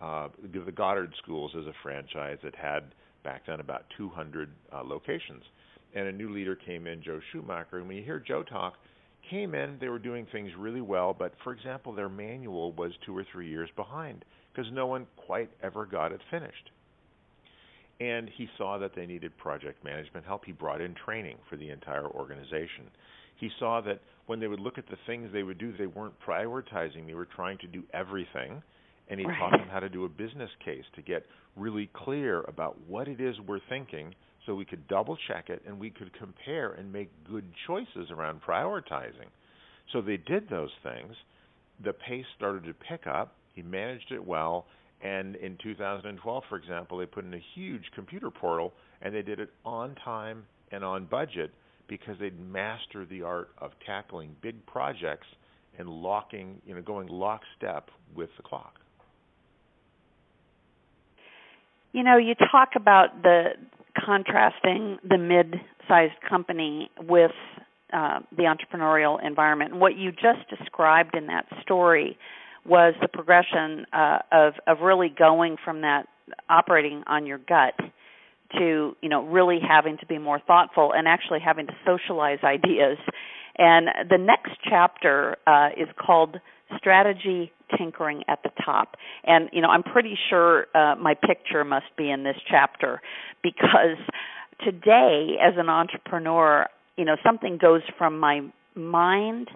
uh, 0.00 0.28
the 0.52 0.73
Goddard 0.73 1.12
Schools 1.23 1.52
is 1.54 1.66
a 1.66 1.73
franchise 1.83 2.38
that 2.45 2.54
had 2.54 2.95
back 3.25 3.42
then 3.47 3.61
about 3.61 3.85
200 3.97 4.50
uh, 4.73 4.83
locations. 4.85 5.42
And 5.95 6.07
a 6.07 6.12
new 6.12 6.33
leader 6.33 6.54
came 6.54 6.87
in, 6.87 7.02
Joe 7.02 7.21
Schumacher. 7.33 7.78
And 7.78 7.88
when 7.88 7.97
you 7.97 8.04
hear 8.04 8.21
Joe 8.21 8.42
talk, 8.42 8.75
came 9.30 9.54
in, 9.54 9.76
they 9.80 9.88
were 9.88 9.99
doing 9.99 10.26
things 10.30 10.50
really 10.57 10.80
well, 10.80 11.14
but 11.18 11.33
for 11.42 11.52
example, 11.52 11.92
their 11.92 12.09
manual 12.09 12.73
was 12.73 12.92
two 13.04 13.16
or 13.16 13.25
three 13.33 13.49
years 13.49 13.68
behind 13.76 14.25
because 14.52 14.71
no 14.73 14.87
one 14.87 15.07
quite 15.16 15.50
ever 15.62 15.85
got 15.85 16.12
it 16.12 16.21
finished. 16.30 16.71
And 18.00 18.31
he 18.37 18.49
saw 18.57 18.78
that 18.78 18.95
they 18.95 19.07
needed 19.07 19.37
project 19.38 19.83
management 19.85 20.25
help. 20.25 20.45
He 20.45 20.52
brought 20.52 20.81
in 20.81 20.95
training 20.95 21.37
for 21.50 21.57
the 21.57 21.71
entire 21.71 22.07
organization. 22.07 22.90
He 23.37 23.50
saw 23.59 23.81
that 23.83 24.00
when 24.26 24.40
they 24.40 24.47
would 24.47 24.61
look 24.61 24.78
at 24.78 24.88
the 24.88 24.99
things 25.07 25.31
they 25.33 25.43
would 25.43 25.59
do, 25.59 25.73
they 25.76 25.87
weren't 25.87 26.14
prioritizing, 26.26 27.07
they 27.07 27.14
were 27.14 27.28
trying 27.35 27.59
to 27.59 27.67
do 27.67 27.83
everything. 27.93 28.62
And 29.11 29.19
he 29.19 29.26
right. 29.26 29.38
taught 29.38 29.59
them 29.59 29.69
how 29.69 29.81
to 29.81 29.88
do 29.88 30.05
a 30.05 30.09
business 30.09 30.50
case 30.64 30.85
to 30.95 31.02
get 31.02 31.25
really 31.57 31.90
clear 31.93 32.43
about 32.43 32.76
what 32.87 33.09
it 33.09 33.21
is 33.21 33.37
we're 33.47 33.61
thinking 33.69 34.14
so 34.45 34.55
we 34.55 34.64
could 34.64 34.87
double 34.88 35.17
check 35.28 35.50
it 35.50 35.62
and 35.67 35.78
we 35.78 35.90
could 35.90 36.11
compare 36.19 36.73
and 36.73 36.93
make 36.93 37.11
good 37.28 37.45
choices 37.67 38.11
around 38.11 38.40
prioritizing. 38.43 39.28
So 39.93 40.00
they 40.00 40.17
did 40.17 40.49
those 40.49 40.71
things. 40.83 41.14
The 41.85 41.93
pace 41.93 42.25
started 42.37 42.64
to 42.64 42.75
pick 42.75 43.07
up. 43.07 43.35
He 43.55 43.62
managed 43.62 44.12
it 44.12 44.25
well. 44.25 44.67
And 45.02 45.37
in 45.37 45.57
2012, 45.62 46.43
for 46.49 46.57
example, 46.57 46.99
they 46.99 47.07
put 47.07 47.25
in 47.25 47.35
a 47.35 47.43
huge 47.55 47.85
computer 47.95 48.31
portal 48.31 48.73
and 49.00 49.14
they 49.14 49.23
did 49.23 49.38
it 49.38 49.50
on 49.64 49.95
time 50.05 50.45
and 50.73 50.85
on 50.85 51.07
budget 51.07 51.52
because 51.88 52.17
they'd 52.21 52.38
mastered 52.38 53.09
the 53.09 53.23
art 53.23 53.50
of 53.59 53.71
tackling 53.87 54.35
big 54.43 54.64
projects 54.67 55.26
and 55.78 55.88
locking, 55.88 56.61
you 56.67 56.75
know, 56.75 56.83
going 56.83 57.07
lockstep 57.09 57.90
with 58.14 58.28
the 58.37 58.43
clock. 58.43 58.75
You 61.93 62.02
know, 62.02 62.19
you 62.19 62.35
talk 62.50 62.71
about 62.76 63.23
the 63.23 63.50
contrasting 64.05 64.99
the 65.09 65.17
mid-sized 65.17 66.21
company 66.28 66.90
with 67.00 67.31
uh, 67.93 68.21
the 68.37 68.43
entrepreneurial 68.43 69.25
environment. 69.25 69.73
And 69.73 69.81
what 69.81 69.97
you 69.97 70.12
just 70.12 70.49
described 70.50 71.17
in 71.17 71.26
that 71.28 71.47
story 71.62 72.19
was 72.68 72.94
the 73.00 73.08
progression 73.08 73.87
uh, 73.92 74.18
of 74.32 74.54
of 74.66 74.80
really 74.80 75.08
going 75.08 75.56
from 75.64 75.80
that 75.82 76.06
operating 76.48 77.02
on 77.06 77.26
your 77.26 77.38
gut 77.38 77.75
to 78.58 78.96
you 79.00 79.08
know 79.08 79.25
really 79.26 79.58
having 79.66 79.96
to 79.98 80.06
be 80.06 80.18
more 80.18 80.40
thoughtful 80.46 80.92
and 80.92 81.08
actually 81.08 81.40
having 81.40 81.66
to 81.66 81.72
socialize 81.84 82.38
ideas. 82.44 82.98
And 83.56 83.88
the 84.08 84.18
next 84.18 84.52
chapter 84.68 85.37
uh, 85.46 85.70
is 85.76 85.88
called 85.98 86.37
strategy 86.76 87.50
tinkering 87.76 88.22
at 88.28 88.38
the 88.44 88.50
top. 88.64 88.96
And 89.25 89.48
you 89.52 89.60
know 89.60 89.68
I'm 89.68 89.82
pretty 89.82 90.16
sure 90.28 90.66
uh, 90.75 90.94
my 90.96 91.14
picture 91.14 91.64
must 91.64 91.96
be 91.96 92.10
in 92.10 92.25
this 92.25 92.37
chapter 92.48 93.00
because 93.42 93.98
today 94.64 95.37
as 95.42 95.54
an 95.56 95.68
entrepreneur, 95.68 96.66
you 96.96 97.04
know 97.04 97.16
something 97.25 97.58
goes 97.58 97.82
from 97.96 98.18
my 98.18 98.40
mind 98.75 99.48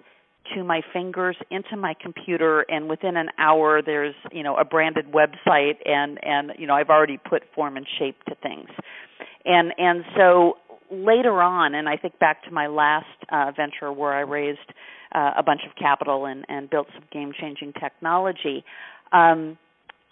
to 0.53 0.63
my 0.63 0.81
fingers 0.91 1.37
into 1.51 1.77
my 1.77 1.93
computer 2.01 2.65
and 2.69 2.89
within 2.89 3.17
an 3.17 3.29
hour 3.37 3.81
there's 3.81 4.15
you 4.31 4.43
know 4.43 4.55
a 4.55 4.65
branded 4.65 5.05
website 5.11 5.77
and 5.85 6.19
and 6.23 6.51
you 6.57 6.67
know 6.67 6.73
I've 6.73 6.89
already 6.89 7.17
put 7.17 7.43
form 7.55 7.77
and 7.77 7.87
shape 7.99 8.23
to 8.25 8.35
things. 8.35 8.69
And 9.45 9.73
and 9.77 10.03
so 10.15 10.57
later 10.91 11.41
on 11.41 11.75
and 11.75 11.87
I 11.87 11.97
think 11.97 12.19
back 12.19 12.43
to 12.45 12.51
my 12.51 12.67
last 12.67 13.05
uh, 13.31 13.51
venture 13.55 13.91
where 13.91 14.13
I 14.13 14.21
raised 14.21 14.59
uh, 15.15 15.31
a 15.37 15.43
bunch 15.43 15.61
of 15.67 15.75
capital 15.75 16.25
and 16.25 16.45
and 16.49 16.69
built 16.69 16.87
some 16.93 17.03
game 17.11 17.31
changing 17.39 17.73
technology 17.73 18.63
um 19.11 19.57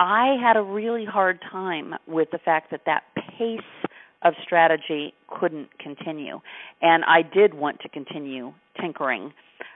I 0.01 0.35
had 0.41 0.57
a 0.57 0.63
really 0.63 1.05
hard 1.05 1.39
time 1.51 1.93
with 2.07 2.29
the 2.31 2.39
fact 2.39 2.71
that 2.71 2.81
that 2.87 3.03
pace 3.37 3.59
of 4.23 4.33
strategy 4.43 5.13
couldn't 5.27 5.69
continue. 5.77 6.39
And 6.81 7.03
I 7.05 7.21
did 7.21 7.53
want 7.53 7.79
to 7.81 7.89
continue 7.89 8.53
tinkering 8.79 9.31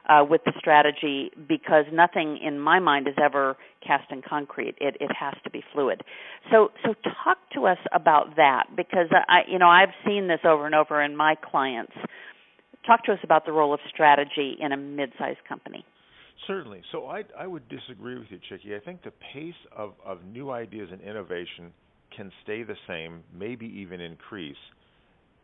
uh, 0.10 0.24
with 0.28 0.42
the 0.46 0.54
strategy 0.58 1.32
because 1.48 1.86
nothing 1.92 2.38
in 2.46 2.60
my 2.60 2.80
mind 2.80 3.08
is 3.08 3.16
ever 3.22 3.58
cast 3.86 4.12
in 4.12 4.22
concrete. 4.22 4.76
It 4.80 4.98
it 5.00 5.12
has 5.18 5.34
to 5.44 5.50
be 5.50 5.64
fluid. 5.74 6.04
So 6.52 6.70
so 6.84 6.94
talk 7.24 7.38
to 7.54 7.66
us 7.66 7.78
about 7.94 8.36
that 8.36 8.68
because 8.76 9.08
I 9.12 9.42
you 9.50 9.60
know 9.60 9.70
I've 9.70 9.94
seen 10.06 10.28
this 10.28 10.42
over 10.46 10.66
and 10.66 10.76
over 10.76 11.02
in 11.02 11.16
my 11.16 11.36
clients. 11.36 11.94
Talk 12.86 13.04
to 13.06 13.14
us 13.14 13.20
about 13.24 13.46
the 13.46 13.52
role 13.52 13.74
of 13.74 13.80
strategy 13.92 14.58
in 14.60 14.72
a 14.72 14.78
mid-sized 14.78 15.44
company. 15.50 15.84
Certainly. 16.46 16.84
So 16.92 17.08
I 17.08 17.24
I 17.38 17.48
would 17.48 17.68
disagree 17.70 18.18
with 18.18 18.28
you, 18.30 18.40
Chicky. 18.50 18.76
I 18.76 18.80
think 18.80 19.04
the 19.04 19.14
pace 19.34 19.54
of 19.76 19.94
of 20.06 20.24
new 20.26 20.52
ideas 20.52 20.90
and 20.92 21.02
innovation 21.02 21.72
can 22.16 22.32
stay 22.44 22.64
the 22.64 22.78
same, 22.88 23.24
maybe 23.34 23.66
even 23.66 24.00
increase. 24.00 24.56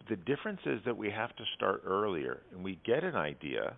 The 0.10 0.16
difference 0.16 0.62
is 0.66 0.80
that 0.86 0.96
we 0.96 1.10
have 1.10 1.36
to 1.36 1.44
start 1.56 1.84
earlier 1.86 2.42
and 2.52 2.64
we 2.64 2.80
get 2.86 3.04
an 3.04 3.16
idea 3.16 3.76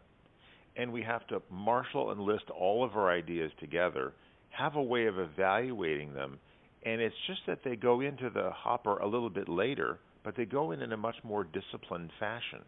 and 0.76 0.92
we 0.92 1.04
have 1.04 1.26
to 1.28 1.42
marshal 1.50 2.12
and 2.12 2.22
list 2.22 2.46
all 2.50 2.84
of 2.84 2.96
our 2.96 3.12
ideas 3.12 3.52
together, 3.60 4.14
have 4.50 4.76
a 4.76 4.82
way 4.82 5.06
of 5.06 5.20
evaluating 5.20 6.14
them, 6.14 6.40
and 6.86 7.02
it's 7.02 7.16
just 7.28 7.42
that 7.48 7.60
they 7.64 7.76
go 7.76 8.02
into 8.02 8.30
the 8.30 8.50
hopper 8.52 8.98
a 8.98 9.08
little 9.08 9.30
bit 9.30 9.50
later, 9.50 10.00
but 10.24 10.36
they 10.36 10.46
go 10.46 10.72
in 10.72 10.82
in 10.82 10.92
a 10.92 10.98
much 10.98 11.16
more 11.24 11.44
disciplined 11.44 12.12
fashion. 12.20 12.60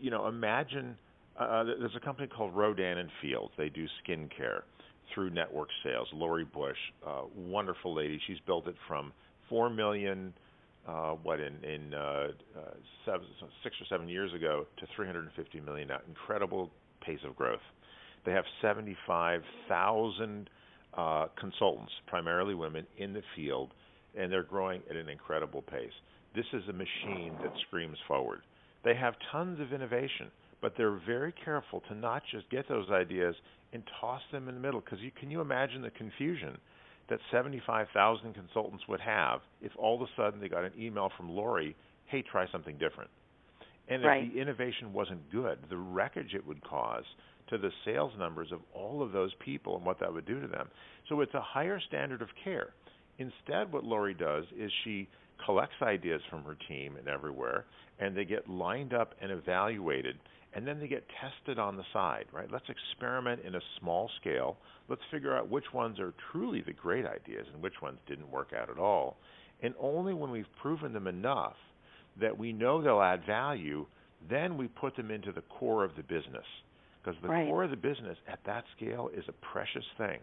You 0.00 0.10
know, 0.10 0.28
imagine 0.28 0.96
uh, 1.38 1.64
there's 1.64 1.96
a 1.96 2.04
company 2.04 2.28
called 2.28 2.54
Rodan 2.54 2.98
and 2.98 3.10
Fields. 3.20 3.52
They 3.58 3.68
do 3.68 3.86
skincare 4.06 4.62
through 5.12 5.30
network 5.30 5.68
sales. 5.82 6.08
Lori 6.12 6.44
Bush, 6.44 6.76
uh, 7.06 7.22
wonderful 7.36 7.94
lady. 7.94 8.20
She's 8.26 8.38
built 8.46 8.68
it 8.68 8.76
from 8.86 9.12
four 9.48 9.68
million 9.68 10.32
uh, 10.88 11.12
what 11.22 11.40
in 11.40 11.54
in 11.64 11.94
uh, 11.94 11.98
uh, 11.98 12.28
seven, 13.04 13.26
six 13.62 13.76
or 13.80 13.86
seven 13.88 14.08
years 14.08 14.32
ago 14.34 14.66
to 14.78 14.86
350 14.94 15.60
million 15.60 15.88
now. 15.88 15.98
Incredible 16.08 16.70
pace 17.04 17.20
of 17.26 17.36
growth. 17.36 17.60
They 18.24 18.32
have 18.32 18.44
75,000 18.62 20.50
uh, 20.96 21.26
consultants, 21.38 21.92
primarily 22.06 22.54
women, 22.54 22.86
in 22.96 23.12
the 23.12 23.22
field, 23.36 23.72
and 24.18 24.32
they're 24.32 24.42
growing 24.42 24.80
at 24.88 24.96
an 24.96 25.08
incredible 25.08 25.62
pace. 25.62 25.92
This 26.34 26.46
is 26.52 26.62
a 26.68 26.72
machine 26.72 27.34
that 27.42 27.52
screams 27.66 27.98
forward. 28.08 28.40
They 28.84 28.94
have 28.94 29.14
tons 29.30 29.60
of 29.60 29.72
innovation, 29.72 30.30
but 30.60 30.74
they're 30.76 31.00
very 31.06 31.34
careful 31.44 31.82
to 31.88 31.94
not 31.94 32.22
just 32.30 32.48
get 32.50 32.68
those 32.68 32.90
ideas 32.90 33.34
and 33.72 33.82
toss 34.00 34.22
them 34.32 34.48
in 34.48 34.54
the 34.54 34.60
middle. 34.60 34.80
Because 34.80 35.00
you, 35.00 35.10
can 35.18 35.30
you 35.30 35.40
imagine 35.40 35.82
the 35.82 35.90
confusion? 35.90 36.56
That 37.08 37.18
75,000 37.30 38.34
consultants 38.34 38.84
would 38.88 39.00
have 39.00 39.40
if 39.60 39.72
all 39.76 39.96
of 39.96 40.02
a 40.02 40.10
sudden 40.16 40.40
they 40.40 40.48
got 40.48 40.64
an 40.64 40.72
email 40.78 41.10
from 41.16 41.28
Lori, 41.28 41.76
hey, 42.06 42.22
try 42.22 42.46
something 42.50 42.76
different. 42.78 43.10
And 43.88 44.02
if 44.02 44.06
right. 44.06 44.32
the 44.32 44.40
innovation 44.40 44.92
wasn't 44.92 45.30
good, 45.30 45.58
the 45.68 45.76
wreckage 45.76 46.34
it 46.34 46.46
would 46.46 46.62
cause 46.64 47.04
to 47.50 47.58
the 47.58 47.70
sales 47.84 48.12
numbers 48.18 48.48
of 48.52 48.60
all 48.74 49.02
of 49.02 49.12
those 49.12 49.32
people 49.44 49.76
and 49.76 49.84
what 49.84 50.00
that 50.00 50.12
would 50.12 50.26
do 50.26 50.40
to 50.40 50.46
them. 50.46 50.68
So 51.08 51.20
it's 51.20 51.34
a 51.34 51.40
higher 51.40 51.78
standard 51.88 52.22
of 52.22 52.28
care. 52.42 52.68
Instead, 53.18 53.70
what 53.72 53.84
Lori 53.84 54.14
does 54.14 54.44
is 54.58 54.70
she 54.84 55.08
collects 55.44 55.74
ideas 55.82 56.22
from 56.30 56.42
her 56.44 56.56
team 56.68 56.96
and 56.96 57.08
everywhere, 57.08 57.66
and 57.98 58.16
they 58.16 58.24
get 58.24 58.48
lined 58.48 58.94
up 58.94 59.14
and 59.20 59.30
evaluated 59.30 60.16
and 60.54 60.66
then 60.66 60.78
they 60.78 60.86
get 60.86 61.04
tested 61.20 61.58
on 61.58 61.76
the 61.76 61.82
side, 61.92 62.26
right? 62.32 62.50
Let's 62.50 62.68
experiment 62.68 63.42
in 63.44 63.56
a 63.56 63.60
small 63.80 64.08
scale. 64.20 64.56
Let's 64.88 65.02
figure 65.10 65.36
out 65.36 65.48
which 65.48 65.72
ones 65.72 65.98
are 65.98 66.14
truly 66.30 66.62
the 66.64 66.72
great 66.72 67.04
ideas 67.04 67.46
and 67.52 67.62
which 67.62 67.82
ones 67.82 67.98
didn't 68.06 68.30
work 68.30 68.52
out 68.56 68.70
at 68.70 68.78
all. 68.78 69.16
And 69.62 69.74
only 69.80 70.14
when 70.14 70.30
we've 70.30 70.46
proven 70.62 70.92
them 70.92 71.06
enough 71.06 71.56
that 72.20 72.38
we 72.38 72.52
know 72.52 72.80
they'll 72.80 73.02
add 73.02 73.26
value, 73.26 73.86
then 74.30 74.56
we 74.56 74.68
put 74.68 74.96
them 74.96 75.10
into 75.10 75.32
the 75.32 75.42
core 75.42 75.84
of 75.84 75.96
the 75.96 76.02
business. 76.02 76.46
Because 77.02 77.20
the 77.20 77.28
right. 77.28 77.48
core 77.48 77.64
of 77.64 77.70
the 77.70 77.76
business 77.76 78.16
at 78.28 78.38
that 78.46 78.64
scale 78.76 79.10
is 79.14 79.24
a 79.28 79.32
precious 79.52 79.84
thing. 79.98 80.20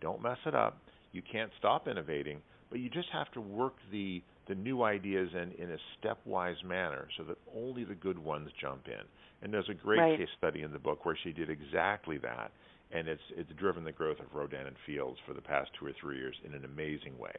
Don't 0.00 0.22
mess 0.22 0.38
it 0.46 0.54
up. 0.54 0.78
You 1.12 1.22
can't 1.30 1.50
stop 1.58 1.88
innovating, 1.88 2.40
but 2.70 2.78
you 2.78 2.88
just 2.88 3.08
have 3.12 3.30
to 3.32 3.40
work 3.40 3.74
the 3.90 4.22
the 4.48 4.54
new 4.54 4.82
ideas 4.82 5.30
in 5.34 5.52
in 5.52 5.72
a 5.72 5.78
stepwise 5.98 6.62
manner 6.64 7.08
so 7.16 7.24
that 7.24 7.36
only 7.56 7.84
the 7.84 7.94
good 7.94 8.18
ones 8.18 8.50
jump 8.60 8.86
in. 8.86 9.04
And 9.42 9.52
there's 9.52 9.68
a 9.68 9.74
great 9.74 9.98
right. 9.98 10.18
case 10.18 10.28
study 10.38 10.62
in 10.62 10.72
the 10.72 10.78
book 10.78 11.04
where 11.04 11.18
she 11.22 11.32
did 11.32 11.50
exactly 11.50 12.18
that, 12.18 12.52
and 12.92 13.08
it's 13.08 13.22
it's 13.36 13.50
driven 13.58 13.84
the 13.84 13.92
growth 13.92 14.20
of 14.20 14.26
Rodan 14.34 14.66
and 14.66 14.76
Fields 14.86 15.18
for 15.26 15.34
the 15.34 15.40
past 15.40 15.70
two 15.78 15.86
or 15.86 15.92
three 16.00 16.18
years 16.18 16.36
in 16.44 16.54
an 16.54 16.64
amazing 16.64 17.18
way. 17.18 17.34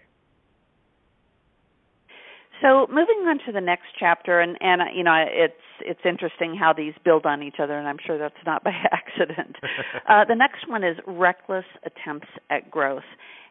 So 2.62 2.88
moving 2.88 3.28
on 3.28 3.40
to 3.46 3.52
the 3.52 3.62
next 3.62 3.88
chapter, 4.00 4.40
and 4.40 4.58
and 4.62 4.82
uh, 4.82 4.86
you 4.94 5.04
know 5.04 5.16
it's 5.28 5.54
it's 5.82 6.00
interesting 6.06 6.56
how 6.56 6.72
these 6.72 6.94
build 7.04 7.26
on 7.26 7.42
each 7.42 7.58
other, 7.62 7.78
and 7.78 7.88
I'm 7.88 7.98
sure 8.06 8.18
that's 8.18 8.36
not 8.46 8.64
by 8.64 8.72
accident. 8.92 9.58
uh, 10.10 10.24
the 10.26 10.36
next 10.36 10.70
one 10.70 10.84
is 10.84 10.98
reckless 11.08 11.66
attempts 11.84 12.30
at 12.50 12.70
growth, 12.70 13.04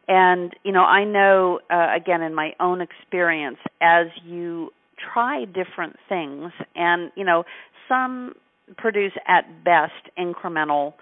and 0.07 0.53
you 0.63 0.71
know 0.71 0.83
I 0.83 1.03
know 1.03 1.59
uh, 1.69 1.87
again 1.95 2.21
in 2.21 2.33
my 2.33 2.53
own 2.59 2.81
experience 2.81 3.57
as 3.81 4.07
you 4.25 4.71
try 5.13 5.45
different 5.45 5.97
things, 6.07 6.51
and 6.75 7.11
you 7.15 7.23
know 7.23 7.43
some 7.87 8.33
produce 8.77 9.13
at 9.27 9.63
best 9.63 10.09
incremental 10.17 10.93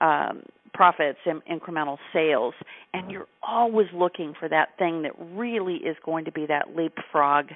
um, 0.00 0.42
profits 0.72 1.18
and 1.26 1.42
incremental 1.44 1.98
sales 2.12 2.54
and 2.94 3.10
you're 3.10 3.26
always 3.42 3.88
looking 3.92 4.34
for 4.38 4.48
that 4.48 4.70
thing 4.78 5.02
that 5.02 5.12
really 5.34 5.74
is 5.76 5.96
going 6.04 6.24
to 6.24 6.32
be 6.32 6.46
that 6.46 6.76
leapfrog 6.76 7.46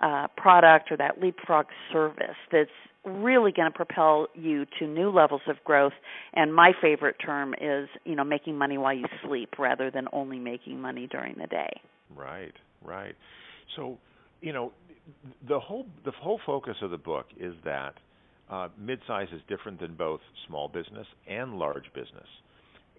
uh, 0.00 0.26
product 0.36 0.90
or 0.90 0.96
that 0.96 1.20
leapfrog 1.20 1.66
service 1.92 2.36
that's 2.50 2.70
really 3.04 3.52
going 3.52 3.70
to 3.70 3.76
propel 3.76 4.26
you 4.34 4.66
to 4.78 4.86
new 4.86 5.10
levels 5.10 5.42
of 5.48 5.56
growth 5.64 5.92
and 6.34 6.54
my 6.54 6.72
favorite 6.80 7.16
term 7.24 7.54
is 7.60 7.88
you 8.04 8.14
know 8.14 8.24
making 8.24 8.56
money 8.56 8.78
while 8.78 8.94
you 8.94 9.04
sleep 9.26 9.50
rather 9.58 9.90
than 9.90 10.06
only 10.12 10.38
making 10.38 10.80
money 10.80 11.06
during 11.06 11.34
the 11.38 11.46
day 11.46 11.70
right 12.16 12.54
right 12.82 13.14
so 13.76 13.98
you 14.40 14.52
know 14.52 14.72
the 15.48 15.60
whole 15.60 15.86
the 16.04 16.12
whole 16.12 16.40
focus 16.46 16.76
of 16.82 16.90
the 16.90 16.98
book 16.98 17.26
is 17.38 17.54
that 17.64 17.94
uh, 18.50 18.68
midsize 18.80 19.32
is 19.34 19.40
different 19.48 19.80
than 19.80 19.94
both 19.94 20.20
small 20.46 20.68
business 20.68 21.06
and 21.26 21.54
large 21.54 21.92
business. 21.94 22.28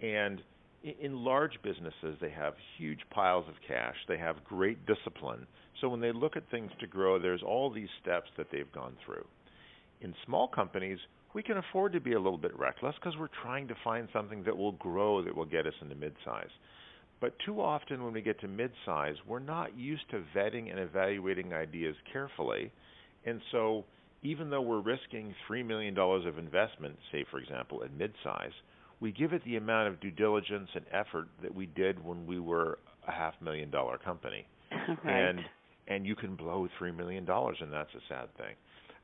And 0.02 0.42
in 0.82 1.24
large 1.24 1.58
businesses, 1.62 2.18
they 2.20 2.30
have 2.30 2.54
huge 2.78 3.00
piles 3.10 3.46
of 3.48 3.54
cash. 3.66 3.94
They 4.08 4.18
have 4.18 4.44
great 4.44 4.78
discipline. 4.86 5.46
So 5.80 5.88
when 5.88 6.00
they 6.00 6.12
look 6.12 6.36
at 6.36 6.48
things 6.50 6.70
to 6.80 6.86
grow, 6.86 7.18
there's 7.18 7.42
all 7.42 7.70
these 7.70 7.88
steps 8.02 8.28
that 8.36 8.48
they've 8.52 8.70
gone 8.72 8.96
through. 9.04 9.24
In 10.00 10.14
small 10.24 10.48
companies, 10.48 10.98
we 11.34 11.42
can 11.42 11.58
afford 11.58 11.92
to 11.92 12.00
be 12.00 12.12
a 12.12 12.20
little 12.20 12.38
bit 12.38 12.56
reckless 12.58 12.94
because 12.96 13.16
we're 13.18 13.28
trying 13.42 13.68
to 13.68 13.74
find 13.84 14.08
something 14.12 14.42
that 14.44 14.56
will 14.56 14.72
grow 14.72 15.22
that 15.22 15.34
will 15.34 15.44
get 15.44 15.66
us 15.66 15.74
into 15.80 15.94
midsize. 15.94 16.50
But 17.20 17.34
too 17.44 17.60
often 17.60 18.04
when 18.04 18.12
we 18.12 18.20
get 18.20 18.40
to 18.40 18.48
midsize, 18.48 19.14
we're 19.26 19.38
not 19.38 19.76
used 19.76 20.08
to 20.10 20.22
vetting 20.34 20.70
and 20.70 20.78
evaluating 20.78 21.52
ideas 21.52 21.96
carefully. 22.12 22.70
And 23.24 23.40
so 23.52 23.84
even 24.22 24.50
though 24.50 24.60
we're 24.60 24.80
risking 24.80 25.34
$3 25.48 25.64
million 25.64 25.96
of 25.98 26.38
investment, 26.38 26.96
say, 27.12 27.24
for 27.30 27.38
example, 27.38 27.82
at 27.84 27.90
midsize, 27.96 28.52
we 29.00 29.12
give 29.12 29.32
it 29.32 29.42
the 29.44 29.56
amount 29.56 29.88
of 29.88 30.00
due 30.00 30.10
diligence 30.10 30.68
and 30.74 30.84
effort 30.92 31.28
that 31.42 31.54
we 31.54 31.66
did 31.66 32.02
when 32.04 32.26
we 32.26 32.38
were 32.38 32.78
a 33.06 33.12
half 33.12 33.34
million 33.40 33.70
dollar 33.70 33.98
company. 33.98 34.46
right. 35.04 35.28
And 35.28 35.40
and 35.88 36.04
you 36.04 36.16
can 36.16 36.34
blow 36.34 36.66
$3 36.80 36.96
million, 36.96 37.24
and 37.28 37.72
that's 37.72 37.94
a 37.94 38.00
sad 38.08 38.34
thing. 38.36 38.56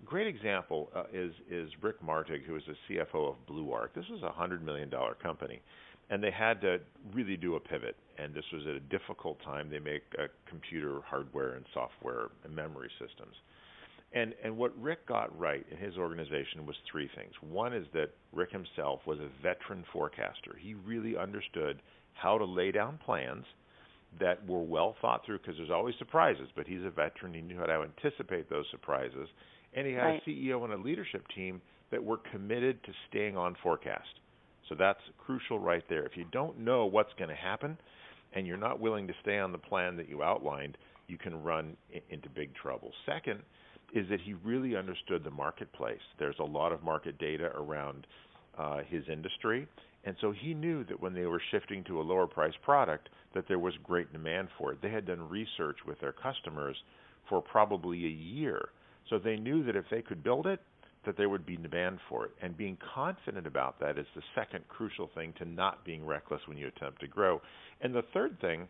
Great 0.05 0.27
example 0.27 0.91
uh, 0.95 1.05
is 1.13 1.33
is 1.51 1.71
Rick 1.81 2.03
Martig, 2.03 2.45
who 2.45 2.57
is 2.57 2.63
the 2.67 2.95
CFO 2.95 3.31
of 3.31 3.47
Blue 3.47 3.73
Arc. 3.73 3.95
This 3.95 4.09
was 4.11 4.23
a 4.23 4.31
hundred 4.31 4.65
million 4.65 4.91
dollar 4.91 5.15
company, 5.15 5.61
and 6.11 6.23
they 6.23 6.31
had 6.31 6.61
to 6.63 6.79
really 7.13 7.37
do 7.37 7.57
a 7.57 7.61
pivot. 7.61 7.97
And 8.19 8.35
this 8.35 8.45
was 8.53 8.63
at 8.67 8.75
a 8.75 8.81
difficult 8.81 9.43
time. 9.43 9.71
They 9.71 9.79
make 9.79 10.03
uh, 10.19 10.27
computer 10.49 11.01
hardware 11.07 11.55
and 11.55 11.65
software 11.73 12.29
and 12.45 12.55
memory 12.55 12.91
systems. 12.99 13.35
And 14.13 14.35
and 14.45 14.57
what 14.57 14.79
Rick 14.81 15.07
got 15.07 15.37
right 15.39 15.65
in 15.71 15.79
his 15.79 15.97
organization 15.97 16.67
was 16.67 16.77
three 16.91 17.09
things. 17.17 17.33
One 17.41 17.73
is 17.73 17.87
that 17.95 18.11
Rick 18.33 18.53
himself 18.53 19.01
was 19.07 19.19
a 19.21 19.29
veteran 19.43 19.85
forecaster. 19.93 20.57
He 20.61 20.75
really 20.75 21.17
understood 21.17 21.81
how 22.15 22.37
to 22.39 22.45
lay 22.45 22.73
down 22.73 22.99
plans 23.05 23.47
that 24.21 24.47
were 24.47 24.63
well 24.63 24.97
thought 25.01 25.25
through 25.25 25.39
because 25.39 25.57
there's 25.57 25.71
always 25.71 25.95
surprises, 25.99 26.49
but 26.55 26.67
he's 26.67 26.85
a 26.85 26.91
veteran. 26.91 27.35
He 27.35 27.41
knew 27.41 27.59
how 27.59 27.67
to 27.67 27.85
anticipate 27.85 28.51
those 28.51 28.67
surprises. 28.71 29.29
And 29.75 29.87
he 29.87 29.93
had 29.93 30.05
right. 30.05 30.23
a 30.27 30.31
CEO 30.31 30.65
and 30.65 30.73
a 30.73 30.77
leadership 30.77 31.25
team 31.35 31.61
that 31.91 32.03
were 32.03 32.19
committed 32.31 32.83
to 32.85 32.93
staying 33.09 33.37
on 33.37 33.57
forecast. 33.63 34.21
So 34.69 34.75
that's 34.75 35.01
crucial 35.19 35.59
right 35.59 35.85
there. 35.89 36.05
If 36.05 36.17
you 36.17 36.25
don't 36.33 36.59
know 36.59 36.87
what's 36.87 37.13
going 37.19 37.31
to 37.31 37.37
happen 37.37 37.77
and 38.35 38.47
you're 38.47 38.57
not 38.57 38.81
willing 38.81 39.07
to 39.07 39.15
stay 39.23 39.39
on 39.39 39.53
the 39.53 39.59
plan 39.59 39.97
that 39.97 40.09
you 40.09 40.23
outlined, 40.23 40.79
you 41.09 41.19
can 41.19 41.43
run 41.43 41.77
into 42.11 42.29
big 42.31 42.55
trouble. 42.55 42.93
Second 43.07 43.41
is 43.95 44.09
that 44.09 44.21
he 44.21 44.35
really 44.35 44.75
understood 44.75 45.23
the 45.25 45.31
marketplace. 45.31 46.01
There's 46.19 46.39
a 46.39 46.45
lot 46.45 46.73
of 46.73 46.83
market 46.83 47.19
data 47.19 47.51
around 47.55 48.07
uh, 48.57 48.79
his 48.89 49.05
industry, 49.11 49.67
and 50.05 50.17
so 50.21 50.33
he 50.33 50.55
knew 50.55 50.85
that 50.85 51.01
when 51.01 51.15
they 51.15 51.27
were 51.27 51.43
shifting 51.51 51.85
to 51.85 52.01
a 52.01 52.03
lower 52.03 52.27
price 52.27 52.55
product, 52.63 53.09
that 53.35 53.47
there 53.49 53.59
was 53.59 53.75
great 53.85 54.13
demand 54.13 54.49
for 54.59 54.73
it. 54.73 54.83
They 54.83 54.91
had 54.91 55.07
done 55.07 55.29
research 55.29 55.79
with 55.87 56.01
their 56.01 56.13
customers 56.13 56.77
for 57.29 57.41
probably 57.41 58.05
a 58.05 58.09
year, 58.09 58.71
so 59.09 59.19
they 59.19 59.37
knew 59.37 59.65
that 59.65 59.77
if 59.77 59.85
they 59.91 60.03
could 60.03 60.23
build 60.23 60.47
it, 60.47 60.61
that 61.05 61.17
there 61.17 61.29
would 61.29 61.45
be 61.45 61.57
demand 61.57 61.99
for 62.09 62.27
it. 62.27 62.33
And 62.43 62.57
being 62.57 62.79
confident 62.95 63.47
about 63.47 63.81
that 63.81 63.99
is 63.99 64.07
the 64.15 64.23
second 64.35 64.67
crucial 64.69 65.11
thing 65.15 65.33
to 65.39 65.45
not 65.45 65.85
being 65.85 66.07
reckless 66.07 66.41
when 66.47 66.57
you 66.57 66.69
attempt 66.69 67.01
to 67.01 67.09
grow. 67.09 67.41
And 67.81 67.95
the 67.95 68.05
third 68.15 68.41
thing 68.41 68.69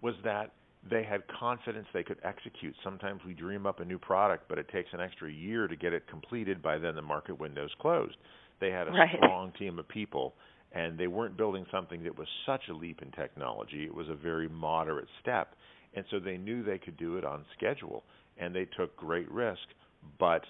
was 0.00 0.14
that 0.24 0.52
they 0.88 1.02
had 1.02 1.22
confidence 1.26 1.86
they 1.92 2.04
could 2.04 2.18
execute. 2.22 2.74
Sometimes 2.84 3.20
we 3.26 3.34
dream 3.34 3.66
up 3.66 3.80
a 3.80 3.84
new 3.84 3.98
product, 3.98 4.48
but 4.48 4.58
it 4.58 4.68
takes 4.68 4.90
an 4.92 5.00
extra 5.00 5.30
year 5.30 5.66
to 5.66 5.74
get 5.74 5.92
it 5.92 6.06
completed. 6.06 6.62
By 6.62 6.78
then, 6.78 6.94
the 6.94 7.02
market 7.02 7.38
window's 7.38 7.74
closed. 7.80 8.16
They 8.60 8.70
had 8.70 8.88
a 8.88 8.92
right. 8.92 9.08
strong 9.16 9.52
team 9.58 9.78
of 9.78 9.88
people, 9.88 10.34
and 10.72 10.98
they 10.98 11.06
weren't 11.06 11.36
building 11.36 11.66
something 11.70 12.02
that 12.04 12.16
was 12.16 12.28
such 12.46 12.62
a 12.68 12.74
leap 12.74 13.02
in 13.02 13.10
technology. 13.12 13.84
It 13.84 13.94
was 13.94 14.08
a 14.08 14.14
very 14.14 14.48
moderate 14.48 15.08
step, 15.20 15.54
and 15.94 16.04
so 16.10 16.18
they 16.18 16.36
knew 16.36 16.62
they 16.62 16.78
could 16.78 16.96
do 16.96 17.16
it 17.16 17.24
on 17.24 17.44
schedule, 17.56 18.04
and 18.36 18.54
they 18.54 18.66
took 18.76 18.96
great 18.96 19.30
risk, 19.30 19.62
but 20.18 20.42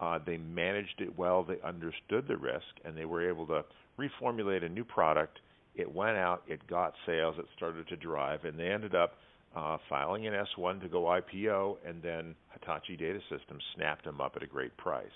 uh, 0.00 0.18
they 0.24 0.36
managed 0.36 1.00
it 1.00 1.16
well. 1.18 1.44
They 1.44 1.60
understood 1.64 2.26
the 2.28 2.36
risk, 2.36 2.66
and 2.84 2.96
they 2.96 3.04
were 3.04 3.28
able 3.28 3.46
to 3.48 3.64
reformulate 3.98 4.64
a 4.64 4.68
new 4.68 4.84
product. 4.84 5.38
It 5.74 5.92
went 5.92 6.16
out, 6.16 6.42
it 6.46 6.66
got 6.68 6.94
sales, 7.06 7.36
it 7.38 7.46
started 7.56 7.88
to 7.88 7.96
drive, 7.96 8.44
and 8.44 8.58
they 8.58 8.68
ended 8.68 8.94
up 8.94 9.14
uh, 9.56 9.78
filing 9.88 10.26
an 10.26 10.34
S1 10.34 10.80
to 10.82 10.88
go 10.88 11.02
IPO, 11.04 11.76
and 11.86 12.02
then 12.02 12.34
Hitachi 12.52 12.96
Data 12.96 13.20
Systems 13.30 13.62
snapped 13.74 14.04
them 14.04 14.20
up 14.20 14.32
at 14.36 14.42
a 14.42 14.46
great 14.46 14.76
price. 14.76 15.06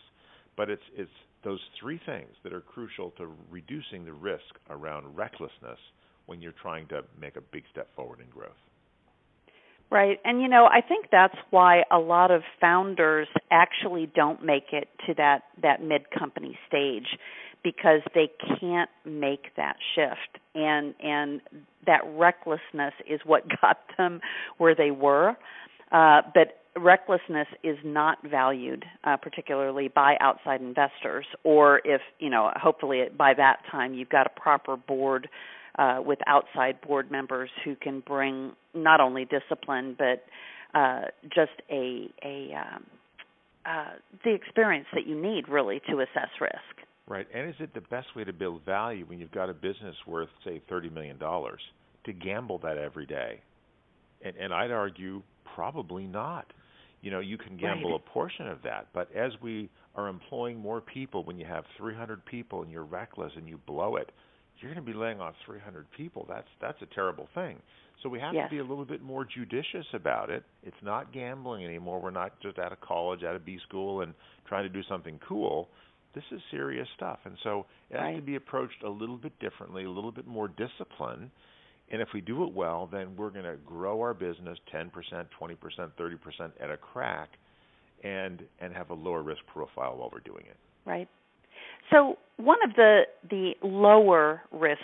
But 0.56 0.70
it's 0.70 0.82
it's 0.96 1.10
those 1.44 1.60
three 1.80 2.00
things 2.04 2.30
that 2.42 2.52
are 2.52 2.60
crucial 2.60 3.10
to 3.12 3.28
reducing 3.50 4.04
the 4.04 4.12
risk 4.12 4.42
around 4.70 5.16
recklessness 5.16 5.78
when 6.26 6.40
you're 6.40 6.54
trying 6.60 6.86
to 6.88 7.02
make 7.20 7.36
a 7.36 7.40
big 7.40 7.64
step 7.70 7.88
forward 7.94 8.20
in 8.20 8.28
growth. 8.30 8.50
Right. 9.90 10.18
And 10.24 10.42
you 10.42 10.48
know, 10.48 10.66
I 10.66 10.82
think 10.86 11.06
that's 11.10 11.36
why 11.50 11.82
a 11.90 11.98
lot 11.98 12.30
of 12.30 12.42
founders 12.60 13.28
actually 13.50 14.10
don't 14.14 14.44
make 14.44 14.72
it 14.72 14.88
to 15.06 15.14
that 15.14 15.44
that 15.62 15.82
mid 15.82 16.10
company 16.10 16.58
stage 16.68 17.06
because 17.64 18.00
they 18.14 18.30
can't 18.60 18.90
make 19.06 19.56
that 19.56 19.76
shift 19.94 20.42
and 20.54 20.94
and 21.02 21.40
that 21.86 22.00
recklessness 22.04 22.92
is 23.08 23.20
what 23.24 23.44
got 23.62 23.78
them 23.96 24.20
where 24.58 24.74
they 24.74 24.90
were 24.90 25.36
uh, 25.90 26.20
but 26.34 26.57
recklessness 26.78 27.48
is 27.62 27.76
not 27.84 28.18
valued 28.28 28.84
uh, 29.04 29.16
particularly 29.16 29.88
by 29.88 30.16
outside 30.20 30.60
investors 30.60 31.26
or 31.44 31.80
if 31.84 32.00
you 32.18 32.30
know 32.30 32.50
hopefully 32.56 33.04
by 33.16 33.34
that 33.34 33.58
time 33.70 33.94
you've 33.94 34.08
got 34.08 34.26
a 34.26 34.40
proper 34.40 34.76
board 34.76 35.28
uh, 35.78 36.00
with 36.04 36.18
outside 36.26 36.80
board 36.80 37.10
members 37.10 37.50
who 37.64 37.76
can 37.76 38.00
bring 38.00 38.52
not 38.74 39.00
only 39.00 39.26
discipline 39.26 39.96
but 39.98 40.24
uh, 40.78 41.02
just 41.34 41.52
a 41.70 42.08
a 42.24 42.52
um, 42.54 42.84
uh, 43.68 43.90
the 44.24 44.32
experience 44.32 44.86
that 44.94 45.06
you 45.06 45.20
need 45.20 45.48
really 45.48 45.80
to 45.90 46.00
assess 46.00 46.30
risk. 46.40 46.86
Right. 47.06 47.26
And 47.34 47.48
is 47.48 47.54
it 47.58 47.74
the 47.74 47.80
best 47.82 48.06
way 48.16 48.24
to 48.24 48.32
build 48.32 48.64
value 48.64 49.04
when 49.06 49.18
you've 49.18 49.32
got 49.32 49.50
a 49.50 49.54
business 49.54 49.96
worth, 50.06 50.28
say, 50.44 50.62
$30 50.70 50.92
million 50.92 51.18
to 51.18 52.12
gamble 52.12 52.58
that 52.58 52.78
every 52.78 53.06
day? 53.06 53.40
And, 54.22 54.36
and 54.36 54.52
I'd 54.54 54.70
argue 54.70 55.22
probably 55.54 56.06
not. 56.06 56.52
You 57.00 57.10
know, 57.10 57.20
you 57.20 57.38
can 57.38 57.56
gamble 57.56 57.92
right. 57.92 58.00
a 58.04 58.10
portion 58.10 58.48
of 58.48 58.62
that, 58.62 58.88
but 58.92 59.14
as 59.14 59.32
we 59.40 59.70
are 59.94 60.08
employing 60.08 60.58
more 60.58 60.80
people, 60.80 61.24
when 61.24 61.38
you 61.38 61.46
have 61.46 61.64
300 61.76 62.24
people 62.24 62.62
and 62.62 62.72
you're 62.72 62.84
reckless 62.84 63.32
and 63.36 63.48
you 63.48 63.58
blow 63.66 63.96
it, 63.96 64.10
you're 64.60 64.72
going 64.74 64.84
to 64.84 64.92
be 64.92 64.96
laying 64.96 65.20
off 65.20 65.34
300 65.46 65.86
people. 65.96 66.26
That's 66.28 66.48
that's 66.60 66.80
a 66.82 66.94
terrible 66.94 67.28
thing. 67.34 67.58
So 68.02 68.08
we 68.08 68.20
have 68.20 68.34
yes. 68.34 68.48
to 68.48 68.54
be 68.54 68.58
a 68.58 68.64
little 68.64 68.84
bit 68.84 69.02
more 69.02 69.24
judicious 69.24 69.86
about 69.92 70.30
it. 70.30 70.44
It's 70.62 70.76
not 70.82 71.12
gambling 71.12 71.64
anymore. 71.64 72.00
We're 72.00 72.10
not 72.10 72.40
just 72.40 72.58
out 72.58 72.72
of 72.72 72.80
college, 72.80 73.22
out 73.24 73.34
of 73.34 73.44
B 73.44 73.58
school, 73.68 74.02
and 74.02 74.14
trying 74.48 74.64
to 74.64 74.68
do 74.68 74.82
something 74.88 75.20
cool 75.28 75.68
this 76.14 76.24
is 76.32 76.40
serious 76.50 76.88
stuff. 76.96 77.18
And 77.24 77.36
so 77.42 77.66
it 77.90 77.98
has 77.98 78.16
to 78.16 78.22
be 78.22 78.36
approached 78.36 78.82
a 78.84 78.88
little 78.88 79.16
bit 79.16 79.38
differently, 79.38 79.84
a 79.84 79.90
little 79.90 80.12
bit 80.12 80.26
more 80.26 80.48
discipline. 80.48 81.30
And 81.90 82.02
if 82.02 82.08
we 82.12 82.20
do 82.20 82.44
it 82.44 82.52
well, 82.52 82.88
then 82.90 83.16
we're 83.16 83.30
going 83.30 83.44
to 83.44 83.56
grow 83.64 84.00
our 84.00 84.14
business 84.14 84.58
10%, 84.74 84.90
20%, 84.92 85.26
30% 85.40 86.50
at 86.60 86.70
a 86.70 86.76
crack 86.76 87.30
and 88.04 88.42
and 88.60 88.72
have 88.72 88.90
a 88.90 88.94
lower 88.94 89.22
risk 89.22 89.40
profile 89.52 89.96
while 89.96 90.10
we're 90.12 90.20
doing 90.20 90.44
it. 90.46 90.56
Right. 90.86 91.08
So, 91.90 92.16
one 92.36 92.58
of 92.62 92.76
the 92.76 93.02
the 93.28 93.54
lower 93.62 94.42
risk 94.52 94.80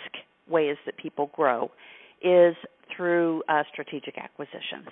ways 0.49 0.75
that 0.85 0.97
people 0.97 1.31
grow 1.33 1.71
is 2.21 2.55
through 2.95 3.41
uh, 3.47 3.63
strategic 3.71 4.17
acquisitions 4.17 4.89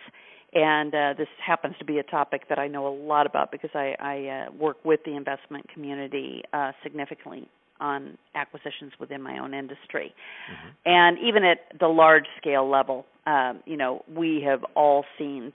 and 0.54 0.94
uh, 0.94 1.14
this 1.18 1.28
happens 1.44 1.76
to 1.80 1.86
be 1.86 1.98
a 1.98 2.04
topic 2.04 2.48
that 2.50 2.60
I 2.60 2.68
know 2.68 2.88
a 2.88 2.96
lot 2.96 3.26
about 3.26 3.52
because 3.52 3.72
I, 3.74 3.96
I 4.00 4.48
uh, 4.48 4.52
work 4.52 4.78
with 4.86 5.00
the 5.06 5.16
investment 5.16 5.68
community 5.74 6.44
uh, 6.54 6.72
significantly 6.84 7.50
on 7.80 8.18
acquisitions 8.36 8.94
within 9.00 9.22
my 9.22 9.38
own 9.40 9.54
industry, 9.54 10.14
mm-hmm. 10.52 10.70
and 10.86 11.18
even 11.20 11.44
at 11.44 11.60
the 11.80 11.88
large 11.88 12.26
scale 12.38 12.70
level, 12.70 13.06
um, 13.26 13.62
you 13.66 13.78
know, 13.78 14.04
we 14.14 14.44
have 14.46 14.64
all 14.76 15.06
seen 15.18 15.52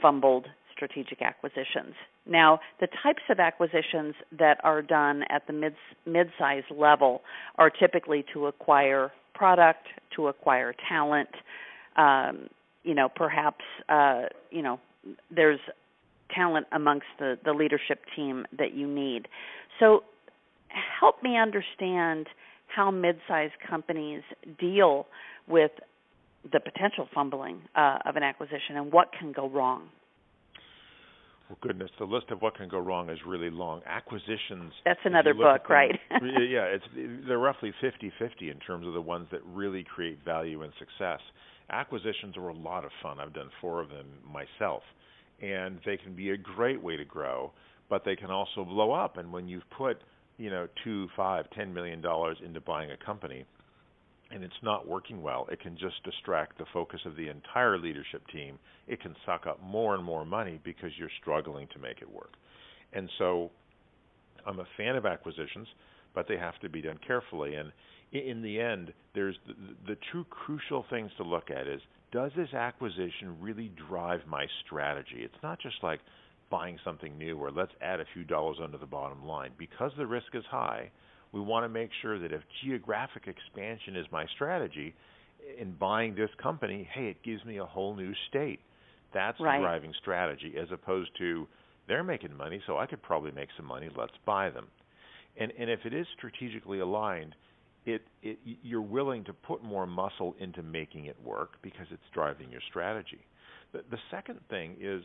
fumbled 0.00 0.46
strategic 0.74 1.22
acquisitions. 1.22 1.94
Now, 2.26 2.60
the 2.80 2.88
types 3.02 3.22
of 3.30 3.40
acquisitions 3.40 4.14
that 4.38 4.58
are 4.62 4.82
done 4.82 5.24
at 5.30 5.46
the 5.46 5.52
mid 5.52 5.74
mid-size 6.06 6.64
level 6.70 7.22
are 7.56 7.70
typically 7.70 8.24
to 8.32 8.46
acquire 8.46 9.10
product, 9.34 9.86
to 10.16 10.28
acquire 10.28 10.74
talent, 10.88 11.30
um, 11.96 12.48
you 12.84 12.94
know 12.94 13.08
perhaps 13.08 13.64
uh, 13.88 14.22
you 14.50 14.62
know 14.62 14.78
there's 15.34 15.60
talent 16.34 16.66
amongst 16.72 17.06
the 17.18 17.38
the 17.44 17.52
leadership 17.52 18.00
team 18.14 18.46
that 18.56 18.74
you 18.74 18.86
need. 18.86 19.28
So 19.80 20.04
help 21.00 21.22
me 21.22 21.36
understand 21.36 22.26
how 22.66 22.90
mid-sized 22.90 23.54
companies 23.68 24.22
deal 24.58 25.06
with 25.46 25.70
the 26.52 26.60
potential 26.60 27.08
fumbling 27.14 27.60
uh, 27.74 27.98
of 28.06 28.16
an 28.16 28.22
acquisition 28.22 28.76
and 28.76 28.92
what 28.92 29.08
can 29.18 29.32
go 29.32 29.48
wrong. 29.48 29.88
Well, 31.48 31.58
goodness, 31.62 31.90
the 31.98 32.04
list 32.04 32.26
of 32.30 32.42
what 32.42 32.56
can 32.56 32.68
go 32.68 32.78
wrong 32.78 33.08
is 33.08 33.18
really 33.26 33.48
long. 33.48 33.80
Acquisitions. 33.86 34.72
That's 34.84 35.00
another 35.04 35.32
book, 35.32 35.66
them, 35.66 35.70
right? 35.70 35.98
yeah, 36.10 36.64
it's 36.64 36.84
they're 37.26 37.38
roughly 37.38 37.72
50-50 37.82 38.50
in 38.50 38.58
terms 38.58 38.86
of 38.86 38.92
the 38.92 39.00
ones 39.00 39.28
that 39.32 39.40
really 39.46 39.82
create 39.82 40.22
value 40.24 40.62
and 40.62 40.72
success 40.78 41.20
acquisitions 41.70 42.36
are 42.36 42.48
a 42.48 42.54
lot 42.54 42.84
of 42.84 42.90
fun. 43.02 43.20
I've 43.20 43.34
done 43.34 43.50
four 43.60 43.80
of 43.80 43.88
them 43.90 44.06
myself, 44.24 44.82
and 45.40 45.78
they 45.84 45.96
can 45.96 46.14
be 46.14 46.30
a 46.30 46.36
great 46.36 46.82
way 46.82 46.96
to 46.96 47.04
grow, 47.04 47.52
but 47.88 48.04
they 48.04 48.16
can 48.16 48.30
also 48.30 48.64
blow 48.64 48.92
up. 48.92 49.16
And 49.16 49.32
when 49.32 49.48
you've 49.48 49.68
put 49.76 50.02
you 50.38 50.50
know 50.50 50.66
two, 50.84 51.08
five, 51.16 51.44
ten 51.54 51.74
million 51.74 52.00
dollars 52.00 52.38
into 52.44 52.60
buying 52.60 52.90
a 52.90 52.96
company, 53.04 53.44
and 54.30 54.42
it's 54.42 54.54
not 54.62 54.88
working 54.88 55.22
well, 55.22 55.46
it 55.50 55.60
can 55.60 55.76
just 55.76 56.02
distract 56.04 56.58
the 56.58 56.64
focus 56.72 57.00
of 57.04 57.16
the 57.16 57.28
entire 57.28 57.78
leadership 57.78 58.22
team. 58.32 58.58
It 58.86 59.02
can 59.02 59.14
suck 59.26 59.46
up 59.46 59.62
more 59.62 59.94
and 59.94 60.04
more 60.04 60.24
money 60.24 60.60
because 60.64 60.90
you're 60.98 61.10
struggling 61.20 61.68
to 61.74 61.78
make 61.78 62.00
it 62.00 62.10
work. 62.10 62.32
And 62.92 63.10
so, 63.18 63.50
I'm 64.46 64.60
a 64.60 64.66
fan 64.76 64.96
of 64.96 65.04
acquisitions, 65.04 65.68
but 66.14 66.26
they 66.28 66.38
have 66.38 66.58
to 66.60 66.68
be 66.68 66.80
done 66.80 66.98
carefully. 67.06 67.54
And 67.54 67.72
in 68.12 68.40
the 68.40 68.60
end, 68.60 68.92
there's 69.14 69.36
the, 69.46 69.54
the 69.86 69.98
true 70.10 70.24
crucial 70.30 70.84
things 70.88 71.10
to 71.18 71.22
look 71.22 71.50
at 71.50 71.66
is 71.66 71.80
does 72.10 72.30
this 72.36 72.52
acquisition 72.54 73.36
really 73.40 73.70
drive 73.88 74.20
my 74.26 74.46
strategy? 74.64 75.18
It's 75.18 75.42
not 75.42 75.60
just 75.60 75.76
like 75.82 76.00
buying 76.50 76.78
something 76.84 77.16
new 77.18 77.36
or 77.36 77.50
let's 77.50 77.72
add 77.80 78.00
a 78.00 78.04
few 78.14 78.24
dollars 78.24 78.58
under 78.62 78.78
the 78.78 78.86
bottom 78.86 79.24
line. 79.24 79.50
Because 79.58 79.92
the 79.96 80.06
risk 80.06 80.34
is 80.34 80.44
high, 80.50 80.90
we 81.32 81.40
want 81.40 81.64
to 81.64 81.68
make 81.68 81.90
sure 82.02 82.18
that 82.18 82.32
if 82.32 82.40
geographic 82.64 83.26
expansion 83.26 83.96
is 83.96 84.06
my 84.10 84.26
strategy 84.34 84.94
in 85.58 85.72
buying 85.72 86.14
this 86.14 86.30
company, 86.42 86.88
hey, 86.92 87.08
it 87.08 87.22
gives 87.22 87.44
me 87.44 87.58
a 87.58 87.64
whole 87.64 87.94
new 87.94 88.12
state. 88.28 88.60
That's 89.14 89.38
right. 89.40 89.58
the 89.58 89.62
driving 89.62 89.92
strategy 90.00 90.54
as 90.60 90.68
opposed 90.72 91.10
to 91.18 91.46
they're 91.86 92.04
making 92.04 92.36
money, 92.36 92.60
so 92.66 92.76
I 92.76 92.86
could 92.86 93.02
probably 93.02 93.30
make 93.32 93.48
some 93.56 93.66
money, 93.66 93.88
let's 93.96 94.12
buy 94.26 94.50
them. 94.50 94.66
And 95.38 95.52
and 95.58 95.70
if 95.70 95.80
it 95.84 95.94
is 95.94 96.06
strategically 96.16 96.80
aligned, 96.80 97.34
it, 97.86 98.02
it 98.22 98.38
you're 98.62 98.82
willing 98.82 99.24
to 99.24 99.32
put 99.32 99.62
more 99.62 99.86
muscle 99.86 100.34
into 100.38 100.62
making 100.62 101.06
it 101.06 101.16
work 101.24 101.52
because 101.62 101.86
it's 101.90 102.02
driving 102.12 102.50
your 102.50 102.60
strategy. 102.68 103.20
The, 103.72 103.82
the 103.90 103.98
second 104.10 104.40
thing 104.50 104.76
is 104.80 105.02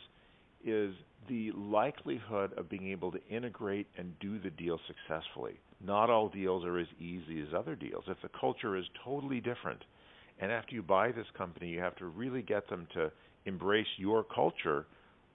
is 0.63 0.93
the 1.28 1.52
likelihood 1.56 2.54
of 2.58 2.69
being 2.69 2.89
able 2.89 3.12
to 3.12 3.26
integrate 3.30 3.88
and 3.97 4.17
do 4.19 4.39
the 4.39 4.49
deal 4.49 4.80
successfully. 4.88 5.60
Not 5.86 6.10
all 6.10 6.30
deals 6.30 6.65
are 6.65 6.80
as 6.80 6.88
easy 6.99 7.41
as 7.41 7.54
other 7.56 7.76
deals. 7.76 8.04
If 8.08 8.21
the 8.21 8.30
culture 8.39 8.76
is 8.76 8.86
totally 9.04 9.39
different, 9.39 9.84
and 10.39 10.52
after 10.52 10.76
you 10.76 10.82
buy 10.82 11.12
this 11.12 11.28
company, 11.38 11.69
you 11.69 11.80
have 11.80 11.95
to 11.97 12.06
really 12.06 12.41
get 12.41 12.69
them 12.69 12.88
to 12.93 13.12
embrace 13.45 13.88
your 13.97 14.23
culture, 14.23 14.86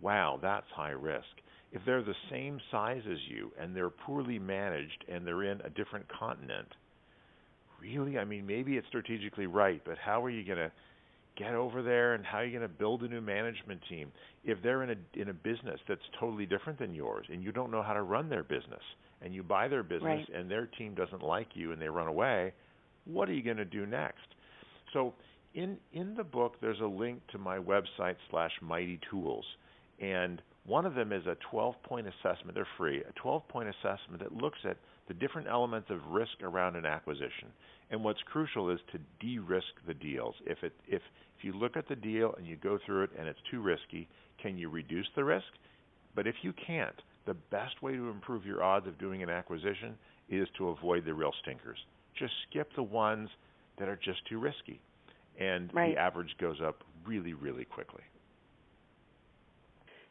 wow, 0.00 0.38
that's 0.40 0.66
high 0.74 0.90
risk. 0.90 1.26
If 1.72 1.82
they're 1.84 2.02
the 2.02 2.14
same 2.30 2.60
size 2.70 3.02
as 3.10 3.18
you 3.28 3.52
and 3.60 3.76
they're 3.76 3.90
poorly 3.90 4.38
managed 4.38 5.04
and 5.10 5.26
they're 5.26 5.44
in 5.44 5.60
a 5.60 5.70
different 5.70 6.06
continent, 6.08 6.68
really? 7.80 8.18
I 8.18 8.24
mean, 8.24 8.46
maybe 8.46 8.76
it's 8.76 8.86
strategically 8.88 9.46
right, 9.46 9.82
but 9.84 9.98
how 9.98 10.24
are 10.24 10.30
you 10.30 10.44
going 10.44 10.58
to 10.58 10.72
get 11.38 11.54
over 11.54 11.82
there 11.82 12.14
and 12.14 12.24
how 12.24 12.38
are 12.38 12.44
you 12.44 12.50
going 12.50 12.68
to 12.68 12.68
build 12.68 13.02
a 13.02 13.08
new 13.08 13.20
management 13.20 13.80
team 13.88 14.10
if 14.44 14.58
they're 14.62 14.82
in 14.82 14.90
a 14.90 15.20
in 15.20 15.28
a 15.28 15.32
business 15.32 15.78
that's 15.88 16.02
totally 16.18 16.46
different 16.46 16.78
than 16.78 16.94
yours 16.94 17.26
and 17.30 17.42
you 17.42 17.52
don't 17.52 17.70
know 17.70 17.82
how 17.82 17.92
to 17.92 18.02
run 18.02 18.28
their 18.28 18.42
business 18.42 18.82
and 19.22 19.34
you 19.34 19.42
buy 19.42 19.68
their 19.68 19.82
business 19.82 20.02
right. 20.28 20.28
and 20.34 20.50
their 20.50 20.66
team 20.66 20.94
doesn't 20.94 21.22
like 21.22 21.48
you 21.54 21.72
and 21.72 21.80
they 21.80 21.88
run 21.88 22.08
away 22.08 22.52
what 23.04 23.28
are 23.28 23.34
you 23.34 23.42
going 23.42 23.56
to 23.56 23.64
do 23.64 23.86
next 23.86 24.26
so 24.92 25.14
in 25.54 25.76
in 25.92 26.14
the 26.16 26.24
book 26.24 26.56
there's 26.60 26.80
a 26.80 26.86
link 26.86 27.20
to 27.30 27.38
my 27.38 27.58
website 27.58 28.16
slash 28.30 28.52
mighty 28.60 28.98
tools 29.10 29.44
and 30.00 30.42
one 30.66 30.84
of 30.84 30.94
them 30.94 31.12
is 31.12 31.24
a 31.26 31.36
12 31.50 31.74
point 31.84 32.06
assessment 32.06 32.54
they're 32.54 32.66
free 32.76 33.00
a 33.00 33.12
12 33.20 33.46
point 33.48 33.68
assessment 33.68 34.20
that 34.20 34.32
looks 34.32 34.58
at 34.64 34.76
the 35.08 35.14
different 35.14 35.48
elements 35.48 35.88
of 35.90 35.98
risk 36.10 36.42
around 36.42 36.76
an 36.76 36.86
acquisition. 36.86 37.48
And 37.90 38.04
what's 38.04 38.20
crucial 38.22 38.70
is 38.70 38.80
to 38.92 38.98
de-risk 39.20 39.66
the 39.86 39.94
deals. 39.94 40.34
If 40.44 40.62
it 40.62 40.72
if 40.86 41.02
if 41.38 41.44
you 41.44 41.52
look 41.52 41.76
at 41.76 41.88
the 41.88 41.96
deal 41.96 42.34
and 42.36 42.46
you 42.46 42.56
go 42.56 42.78
through 42.84 43.04
it 43.04 43.10
and 43.18 43.28
it's 43.28 43.38
too 43.50 43.60
risky, 43.60 44.08
can 44.42 44.58
you 44.58 44.68
reduce 44.68 45.06
the 45.14 45.24
risk? 45.24 45.46
But 46.14 46.26
if 46.26 46.34
you 46.42 46.52
can't, 46.66 47.00
the 47.26 47.34
best 47.34 47.80
way 47.80 47.92
to 47.92 48.08
improve 48.08 48.44
your 48.44 48.62
odds 48.62 48.86
of 48.86 48.98
doing 48.98 49.22
an 49.22 49.30
acquisition 49.30 49.96
is 50.28 50.48
to 50.58 50.70
avoid 50.70 51.04
the 51.04 51.14
real 51.14 51.32
stinkers. 51.42 51.78
Just 52.18 52.32
skip 52.50 52.70
the 52.74 52.82
ones 52.82 53.28
that 53.78 53.88
are 53.88 53.98
just 54.02 54.26
too 54.28 54.38
risky. 54.38 54.80
And 55.38 55.72
right. 55.72 55.94
the 55.94 56.00
average 56.00 56.34
goes 56.40 56.56
up 56.60 56.82
really, 57.06 57.34
really 57.34 57.64
quickly. 57.64 58.02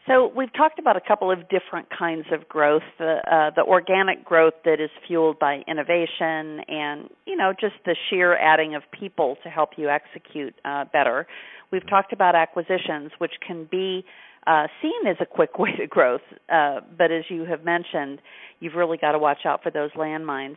So 0.07 0.31
we've 0.33 0.53
talked 0.53 0.79
about 0.79 0.95
a 0.95 1.01
couple 1.01 1.29
of 1.29 1.49
different 1.49 1.89
kinds 1.97 2.25
of 2.31 2.47
growth: 2.47 2.83
the 2.97 3.17
uh, 3.29 3.51
the 3.55 3.63
organic 3.63 4.23
growth 4.23 4.53
that 4.63 4.79
is 4.79 4.89
fueled 5.05 5.37
by 5.37 5.63
innovation, 5.67 6.61
and 6.67 7.09
you 7.25 7.35
know 7.35 7.51
just 7.59 7.75
the 7.85 7.95
sheer 8.09 8.37
adding 8.37 8.73
of 8.73 8.83
people 8.97 9.35
to 9.43 9.49
help 9.49 9.71
you 9.75 9.89
execute 9.89 10.55
uh, 10.63 10.85
better. 10.93 11.27
We've 11.71 11.87
talked 11.89 12.13
about 12.13 12.35
acquisitions, 12.35 13.11
which 13.17 13.33
can 13.45 13.67
be 13.69 14.05
uh, 14.47 14.67
seen 14.81 15.07
as 15.07 15.17
a 15.19 15.25
quick 15.25 15.59
way 15.59 15.75
to 15.77 15.87
growth. 15.87 16.21
Uh, 16.51 16.79
but 16.97 17.11
as 17.11 17.25
you 17.29 17.45
have 17.45 17.63
mentioned, 17.63 18.19
you've 18.59 18.75
really 18.75 18.97
got 18.97 19.11
to 19.11 19.19
watch 19.19 19.39
out 19.45 19.61
for 19.61 19.71
those 19.71 19.91
landmines. 19.91 20.55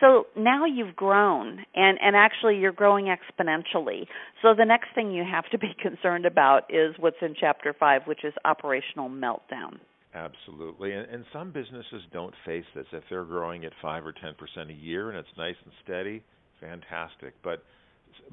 So 0.00 0.26
now 0.36 0.64
you've 0.64 0.96
grown, 0.96 1.64
and, 1.74 1.98
and 2.00 2.16
actually 2.16 2.56
you're 2.58 2.72
growing 2.72 3.06
exponentially. 3.06 4.06
So 4.40 4.54
the 4.56 4.64
next 4.64 4.88
thing 4.94 5.10
you 5.10 5.24
have 5.30 5.44
to 5.50 5.58
be 5.58 5.74
concerned 5.82 6.24
about 6.24 6.62
is 6.70 6.94
what's 6.98 7.16
in 7.20 7.34
Chapter 7.38 7.74
5, 7.78 8.02
which 8.06 8.24
is 8.24 8.32
operational 8.44 9.10
meltdown. 9.10 9.78
Absolutely, 10.14 10.92
and, 10.92 11.08
and 11.08 11.24
some 11.32 11.52
businesses 11.52 12.02
don't 12.12 12.34
face 12.44 12.66
this. 12.74 12.84
If 12.92 13.02
they're 13.08 13.24
growing 13.24 13.64
at 13.64 13.72
five 13.80 14.04
or 14.04 14.12
ten 14.12 14.34
percent 14.34 14.70
a 14.70 14.74
year 14.74 15.08
and 15.08 15.18
it's 15.18 15.38
nice 15.38 15.54
and 15.64 15.72
steady, 15.82 16.22
fantastic. 16.60 17.32
But 17.42 17.62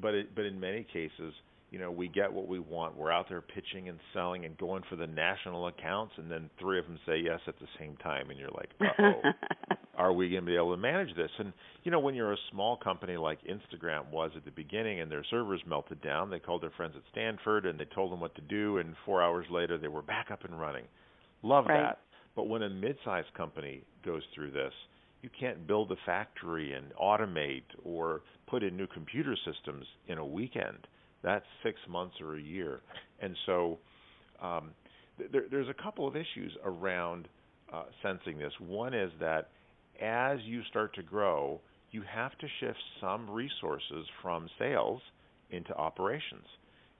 but 0.01 0.13
it, 0.13 0.35
but 0.35 0.43
in 0.43 0.59
many 0.59 0.83
cases, 0.83 1.33
you 1.71 1.77
know, 1.77 1.91
we 1.91 2.07
get 2.07 2.31
what 2.31 2.47
we 2.47 2.59
want. 2.59 2.97
We're 2.97 3.11
out 3.11 3.27
there 3.29 3.41
pitching 3.41 3.89
and 3.89 3.99
selling 4.13 4.45
and 4.45 4.57
going 4.57 4.83
for 4.89 4.95
the 4.95 5.05
national 5.05 5.67
accounts, 5.67 6.13
and 6.17 6.29
then 6.29 6.49
three 6.59 6.79
of 6.79 6.85
them 6.85 6.99
say 7.05 7.19
yes 7.19 7.39
at 7.47 7.59
the 7.59 7.67
same 7.79 7.95
time, 7.97 8.31
and 8.31 8.39
you're 8.39 8.49
like, 8.49 8.69
oh, 8.81 9.21
are 9.95 10.11
we 10.11 10.29
going 10.29 10.41
to 10.41 10.47
be 10.47 10.55
able 10.55 10.71
to 10.71 10.81
manage 10.81 11.15
this? 11.15 11.29
And 11.37 11.53
you 11.83 11.91
know, 11.91 11.99
when 11.99 12.15
you're 12.15 12.33
a 12.33 12.37
small 12.51 12.75
company 12.75 13.17
like 13.17 13.39
Instagram 13.43 14.09
was 14.11 14.31
at 14.35 14.45
the 14.45 14.51
beginning, 14.51 14.99
and 15.01 15.11
their 15.11 15.23
servers 15.29 15.61
melted 15.67 16.01
down, 16.01 16.31
they 16.31 16.39
called 16.39 16.63
their 16.63 16.71
friends 16.75 16.93
at 16.95 17.03
Stanford 17.11 17.65
and 17.65 17.79
they 17.79 17.85
told 17.85 18.11
them 18.11 18.19
what 18.19 18.33
to 18.35 18.41
do, 18.41 18.77
and 18.77 18.95
four 19.05 19.21
hours 19.21 19.45
later 19.51 19.77
they 19.77 19.87
were 19.87 20.01
back 20.01 20.31
up 20.31 20.45
and 20.45 20.59
running. 20.59 20.85
Love 21.43 21.65
right. 21.67 21.81
that. 21.81 21.99
But 22.35 22.47
when 22.47 22.63
a 22.63 22.69
mid-sized 22.69 23.33
company 23.35 23.83
goes 24.05 24.23
through 24.33 24.51
this, 24.51 24.73
you 25.21 25.29
can't 25.37 25.67
build 25.67 25.91
a 25.91 25.95
factory 26.05 26.73
and 26.73 26.85
automate 26.99 27.63
or 27.83 28.21
put 28.47 28.63
in 28.63 28.77
new 28.77 28.87
computer 28.87 29.35
systems 29.45 29.85
in 30.07 30.17
a 30.17 30.25
weekend 30.25 30.87
that's 31.23 31.45
six 31.63 31.79
months 31.89 32.15
or 32.21 32.35
a 32.35 32.41
year. 32.41 32.81
And 33.21 33.35
so 33.45 33.77
um, 34.41 34.71
there, 35.31 35.43
there's 35.49 35.69
a 35.69 35.83
couple 35.83 36.07
of 36.07 36.15
issues 36.15 36.55
around 36.63 37.27
uh, 37.73 37.83
sensing 38.01 38.37
this. 38.37 38.53
One 38.59 38.93
is 38.93 39.11
that 39.19 39.49
as 40.01 40.39
you 40.45 40.61
start 40.69 40.95
to 40.95 41.03
grow, 41.03 41.59
you 41.91 42.03
have 42.13 42.37
to 42.37 42.47
shift 42.59 42.79
some 43.01 43.29
resources 43.29 44.05
from 44.21 44.47
sales 44.57 45.01
into 45.51 45.73
operations. 45.75 46.45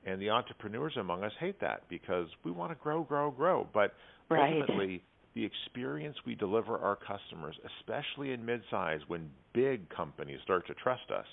And 0.06 0.22
the 0.22 0.30
entrepreneurs 0.30 0.94
among 1.00 1.24
us 1.24 1.32
hate 1.40 1.60
that 1.62 1.84
because 1.90 2.28
we 2.44 2.52
want 2.52 2.72
to 2.72 2.78
grow, 2.82 3.04
grow, 3.04 3.32
grow. 3.32 3.68
But 3.74 3.94
right. 4.30 4.54
ultimately, 4.62 5.04
the 5.36 5.46
experience 5.46 6.16
we 6.26 6.36
deliver 6.36 6.78
our 6.78 6.96
customers, 6.96 7.56
especially 7.80 8.32
in 8.32 8.42
midsize 8.42 9.00
when 9.08 9.30
big 9.54 9.90
companies 9.90 10.40
start 10.44 10.66
to 10.68 10.74
trust 10.76 11.12
us, 11.16 11.26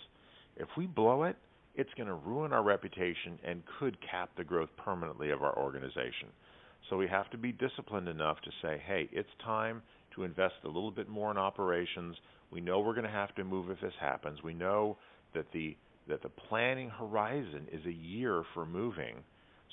if 0.56 0.68
we 0.76 0.86
blow 0.86 1.24
it, 1.24 1.36
it's 1.76 1.92
going 1.96 2.08
to 2.08 2.14
ruin 2.14 2.52
our 2.52 2.62
reputation 2.62 3.38
and 3.44 3.62
could 3.78 3.96
cap 4.00 4.30
the 4.36 4.44
growth 4.44 4.70
permanently 4.76 5.30
of 5.30 5.42
our 5.42 5.56
organization. 5.56 6.28
So 6.88 6.96
we 6.96 7.06
have 7.08 7.30
to 7.30 7.38
be 7.38 7.52
disciplined 7.52 8.08
enough 8.08 8.40
to 8.42 8.50
say, 8.62 8.82
hey, 8.86 9.08
it's 9.12 9.28
time 9.44 9.82
to 10.14 10.24
invest 10.24 10.54
a 10.64 10.68
little 10.68 10.90
bit 10.90 11.08
more 11.08 11.30
in 11.30 11.36
operations. 11.36 12.16
We 12.50 12.60
know 12.60 12.80
we're 12.80 12.94
going 12.94 13.04
to 13.04 13.10
have 13.10 13.34
to 13.36 13.44
move 13.44 13.70
if 13.70 13.80
this 13.80 13.92
happens. 14.00 14.42
We 14.42 14.54
know 14.54 14.96
that 15.34 15.46
the 15.52 15.76
that 16.08 16.22
the 16.22 16.28
planning 16.28 16.88
horizon 16.88 17.66
is 17.72 17.84
a 17.84 17.92
year 17.92 18.44
for 18.54 18.64
moving. 18.64 19.16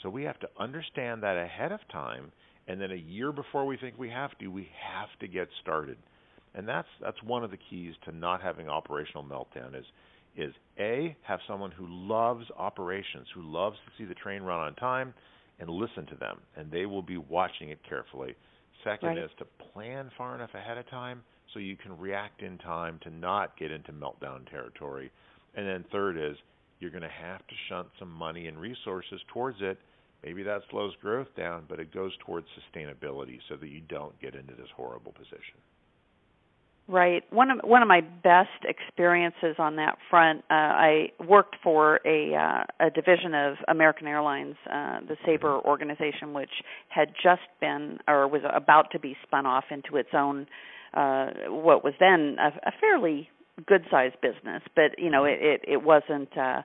So 0.01 0.09
we 0.09 0.23
have 0.23 0.39
to 0.39 0.49
understand 0.59 1.21
that 1.21 1.37
ahead 1.37 1.71
of 1.71 1.79
time 1.91 2.31
and 2.67 2.79
then 2.79 2.91
a 2.91 2.95
year 2.95 3.31
before 3.31 3.65
we 3.65 3.77
think 3.77 3.97
we 3.97 4.09
have 4.09 4.37
to, 4.39 4.47
we 4.47 4.69
have 4.81 5.09
to 5.19 5.27
get 5.27 5.47
started. 5.61 5.97
And 6.55 6.67
that's 6.67 6.87
that's 7.01 7.21
one 7.23 7.43
of 7.43 7.51
the 7.51 7.57
keys 7.69 7.93
to 8.05 8.15
not 8.15 8.41
having 8.41 8.69
operational 8.69 9.23
meltdown 9.23 9.77
is 9.77 9.85
is 10.35 10.53
A, 10.79 11.15
have 11.23 11.39
someone 11.47 11.71
who 11.71 11.85
loves 11.87 12.45
operations, 12.57 13.27
who 13.33 13.41
loves 13.41 13.77
to 13.85 13.91
see 13.97 14.07
the 14.07 14.15
train 14.15 14.41
run 14.41 14.59
on 14.59 14.75
time, 14.75 15.13
and 15.59 15.69
listen 15.69 16.05
to 16.07 16.15
them, 16.15 16.39
and 16.55 16.71
they 16.71 16.85
will 16.85 17.01
be 17.01 17.17
watching 17.17 17.69
it 17.69 17.79
carefully. 17.87 18.35
Second 18.83 19.09
right. 19.09 19.17
is 19.19 19.29
to 19.37 19.45
plan 19.71 20.09
far 20.17 20.35
enough 20.35 20.53
ahead 20.53 20.77
of 20.77 20.89
time 20.89 21.23
so 21.53 21.59
you 21.59 21.77
can 21.77 21.97
react 21.97 22.41
in 22.41 22.57
time 22.57 22.99
to 23.03 23.09
not 23.09 23.57
get 23.57 23.71
into 23.71 23.91
meltdown 23.93 24.49
territory. 24.49 25.11
And 25.55 25.67
then 25.67 25.85
third 25.91 26.17
is 26.17 26.35
you're 26.79 26.91
going 26.91 27.03
to 27.03 27.09
have 27.09 27.39
to 27.39 27.55
shunt 27.69 27.87
some 27.99 28.11
money 28.11 28.47
and 28.47 28.59
resources 28.59 29.21
towards 29.31 29.57
it. 29.61 29.77
Maybe 30.23 30.43
that 30.43 30.61
slows 30.69 30.93
growth 31.01 31.27
down, 31.37 31.65
but 31.69 31.79
it 31.79 31.93
goes 31.93 32.11
towards 32.25 32.47
sustainability 32.59 33.39
so 33.47 33.55
that 33.55 33.69
you 33.69 33.81
don't 33.87 34.19
get 34.21 34.35
into 34.35 34.53
this 34.53 34.69
horrible 34.75 35.11
position. 35.11 35.59
Right. 36.87 37.23
One 37.31 37.49
of 37.49 37.59
one 37.63 37.81
of 37.81 37.87
my 37.87 38.01
best 38.01 38.65
experiences 38.65 39.55
on 39.57 39.77
that 39.77 39.97
front, 40.09 40.39
uh, 40.49 40.53
I 40.53 41.11
worked 41.25 41.55
for 41.63 42.01
a 42.05 42.35
uh, 42.35 42.87
a 42.87 42.89
division 42.89 43.33
of 43.33 43.55
American 43.69 44.05
Airlines, 44.05 44.55
uh, 44.69 44.99
the 45.07 45.15
Sabre 45.25 45.59
organization, 45.61 46.33
which 46.33 46.49
had 46.89 47.13
just 47.23 47.41
been 47.61 47.99
or 48.05 48.27
was 48.27 48.41
about 48.53 48.91
to 48.91 48.99
be 48.99 49.15
spun 49.25 49.45
off 49.45 49.63
into 49.71 49.95
its 49.95 50.09
own, 50.13 50.45
uh, 50.93 51.27
what 51.47 51.85
was 51.85 51.93
then 52.01 52.35
a, 52.37 52.47
a 52.67 52.71
fairly 52.81 53.29
good 53.65 53.85
sized 53.89 54.19
business, 54.21 54.61
but 54.75 54.97
you 54.97 55.09
know 55.09 55.23
it 55.23 55.39
it, 55.41 55.61
it 55.65 55.83
wasn't. 55.83 56.37
Uh, 56.37 56.61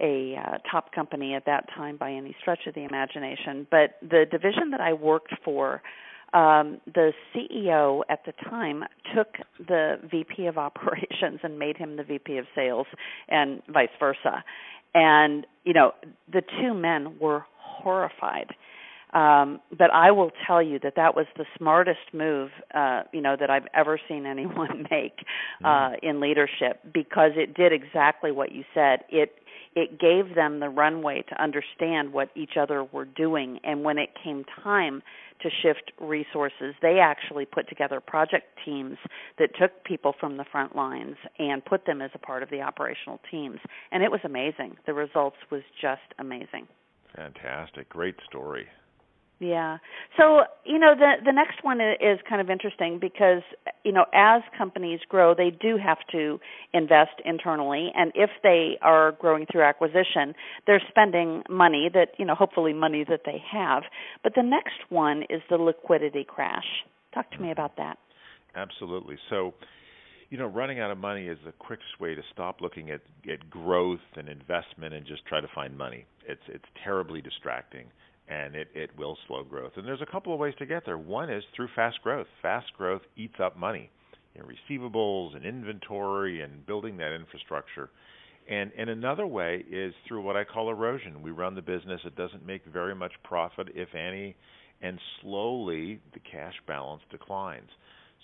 a 0.00 0.36
uh, 0.36 0.58
top 0.70 0.92
company 0.92 1.34
at 1.34 1.44
that 1.46 1.64
time 1.74 1.96
by 1.96 2.12
any 2.12 2.32
stretch 2.40 2.60
of 2.68 2.74
the 2.76 2.84
imagination, 2.84 3.66
but 3.68 3.96
the 4.00 4.26
division 4.30 4.70
that 4.70 4.80
I 4.80 4.92
worked 4.92 5.34
for 5.44 5.82
um, 6.34 6.80
the 6.86 7.12
CEO 7.34 8.02
at 8.08 8.20
the 8.26 8.32
time 8.48 8.84
took 9.14 9.28
the 9.66 9.96
VP 10.10 10.46
of 10.46 10.58
operations 10.68 11.40
and 11.42 11.58
made 11.58 11.76
him 11.76 11.96
the 11.96 12.04
VP 12.04 12.38
of 12.38 12.46
sales, 12.54 12.86
and 13.28 13.62
vice 13.72 13.88
versa. 13.98 14.44
And 14.94 15.46
you 15.64 15.74
know, 15.74 15.92
the 16.32 16.42
two 16.60 16.74
men 16.74 17.18
were 17.20 17.44
horrified 17.58 18.54
Um, 19.12 19.60
but 19.70 19.90
I 19.92 20.10
will 20.10 20.30
tell 20.46 20.62
you 20.62 20.78
that 20.82 20.94
that 20.96 21.16
was 21.16 21.26
the 21.36 21.46
smartest 21.56 22.12
move, 22.12 22.50
uh, 22.74 23.02
you 23.12 23.22
know, 23.22 23.36
that 23.40 23.48
I've 23.48 23.66
ever 23.74 23.98
seen 24.08 24.26
anyone 24.26 24.86
make 24.90 25.14
uh, 25.64 25.68
mm. 25.68 25.96
in 26.02 26.20
leadership 26.20 26.80
because 26.92 27.32
it 27.36 27.54
did 27.54 27.72
exactly 27.72 28.32
what 28.32 28.52
you 28.52 28.64
said. 28.74 29.00
It 29.08 29.32
it 29.78 30.00
gave 30.00 30.34
them 30.34 30.58
the 30.58 30.68
runway 30.68 31.22
to 31.28 31.40
understand 31.40 32.12
what 32.12 32.30
each 32.34 32.56
other 32.60 32.82
were 32.82 33.04
doing, 33.04 33.60
and 33.62 33.84
when 33.84 33.96
it 33.96 34.10
came 34.22 34.44
time 34.64 35.02
to 35.40 35.48
shift 35.62 35.92
resources, 36.00 36.74
they 36.82 36.98
actually 36.98 37.44
put 37.44 37.68
together 37.68 38.00
project 38.00 38.46
teams 38.64 38.96
that 39.38 39.50
took 39.56 39.84
people 39.84 40.12
from 40.18 40.36
the 40.36 40.44
front 40.50 40.74
lines 40.74 41.14
and 41.38 41.64
put 41.64 41.86
them 41.86 42.02
as 42.02 42.10
a 42.12 42.18
part 42.18 42.42
of 42.42 42.50
the 42.50 42.60
operational 42.60 43.20
teams, 43.30 43.60
and 43.92 44.02
it 44.02 44.10
was 44.10 44.20
amazing. 44.24 44.76
The 44.84 44.94
results 44.94 45.36
was 45.48 45.62
just 45.80 46.02
amazing. 46.18 46.66
Fantastic, 47.14 47.88
great 47.88 48.16
story. 48.28 48.66
Yeah. 49.40 49.78
So, 50.16 50.42
you 50.64 50.80
know, 50.80 50.94
the 50.98 51.12
the 51.24 51.32
next 51.32 51.62
one 51.62 51.80
is 51.80 52.18
kind 52.28 52.40
of 52.40 52.50
interesting 52.50 52.98
because, 53.00 53.42
you 53.84 53.92
know, 53.92 54.04
as 54.12 54.42
companies 54.56 54.98
grow, 55.08 55.32
they 55.32 55.50
do 55.50 55.76
have 55.76 55.98
to 56.10 56.40
invest 56.74 57.22
internally 57.24 57.90
and 57.94 58.10
if 58.16 58.30
they 58.42 58.78
are 58.82 59.12
growing 59.12 59.46
through 59.50 59.62
acquisition, 59.62 60.34
they're 60.66 60.82
spending 60.88 61.44
money 61.48 61.88
that, 61.94 62.08
you 62.18 62.24
know, 62.24 62.34
hopefully 62.34 62.72
money 62.72 63.04
that 63.08 63.20
they 63.24 63.40
have. 63.50 63.84
But 64.24 64.32
the 64.34 64.42
next 64.42 64.90
one 64.90 65.22
is 65.30 65.40
the 65.48 65.56
liquidity 65.56 66.24
crash. 66.24 66.66
Talk 67.14 67.30
to 67.32 67.38
me 67.38 67.52
about 67.52 67.76
that. 67.76 67.96
Absolutely. 68.56 69.18
So, 69.30 69.54
you 70.30 70.38
know, 70.38 70.46
running 70.46 70.80
out 70.80 70.90
of 70.90 70.98
money 70.98 71.28
is 71.28 71.38
the 71.44 71.52
quickest 71.52 72.00
way 72.00 72.16
to 72.16 72.22
stop 72.32 72.60
looking 72.60 72.90
at 72.90 73.02
at 73.32 73.48
growth 73.48 74.00
and 74.16 74.28
investment 74.28 74.94
and 74.94 75.06
just 75.06 75.24
try 75.26 75.40
to 75.40 75.48
find 75.54 75.78
money. 75.78 76.06
It's 76.26 76.42
it's 76.48 76.64
terribly 76.82 77.20
distracting 77.20 77.86
and 78.28 78.54
it, 78.54 78.68
it 78.74 78.90
will 78.98 79.16
slow 79.26 79.42
growth. 79.42 79.72
And 79.76 79.86
there's 79.86 80.02
a 80.02 80.10
couple 80.10 80.32
of 80.32 80.38
ways 80.38 80.54
to 80.58 80.66
get 80.66 80.84
there. 80.84 80.98
One 80.98 81.30
is 81.30 81.42
through 81.56 81.68
fast 81.74 82.02
growth. 82.02 82.26
Fast 82.42 82.66
growth 82.76 83.02
eats 83.16 83.36
up 83.42 83.56
money, 83.56 83.90
know, 84.38 84.44
receivables 84.46 85.36
and 85.36 85.44
inventory 85.44 86.42
and 86.42 86.64
building 86.66 86.96
that 86.98 87.14
infrastructure. 87.14 87.90
And 88.48 88.72
and 88.78 88.88
another 88.88 89.26
way 89.26 89.64
is 89.70 89.92
through 90.06 90.22
what 90.22 90.36
I 90.36 90.44
call 90.44 90.70
erosion. 90.70 91.22
We 91.22 91.32
run 91.32 91.54
the 91.54 91.62
business; 91.62 92.00
it 92.06 92.16
doesn't 92.16 92.46
make 92.46 92.64
very 92.64 92.94
much 92.94 93.12
profit, 93.22 93.68
if 93.74 93.94
any, 93.94 94.36
and 94.80 94.98
slowly 95.20 96.00
the 96.14 96.20
cash 96.20 96.54
balance 96.66 97.02
declines. 97.10 97.68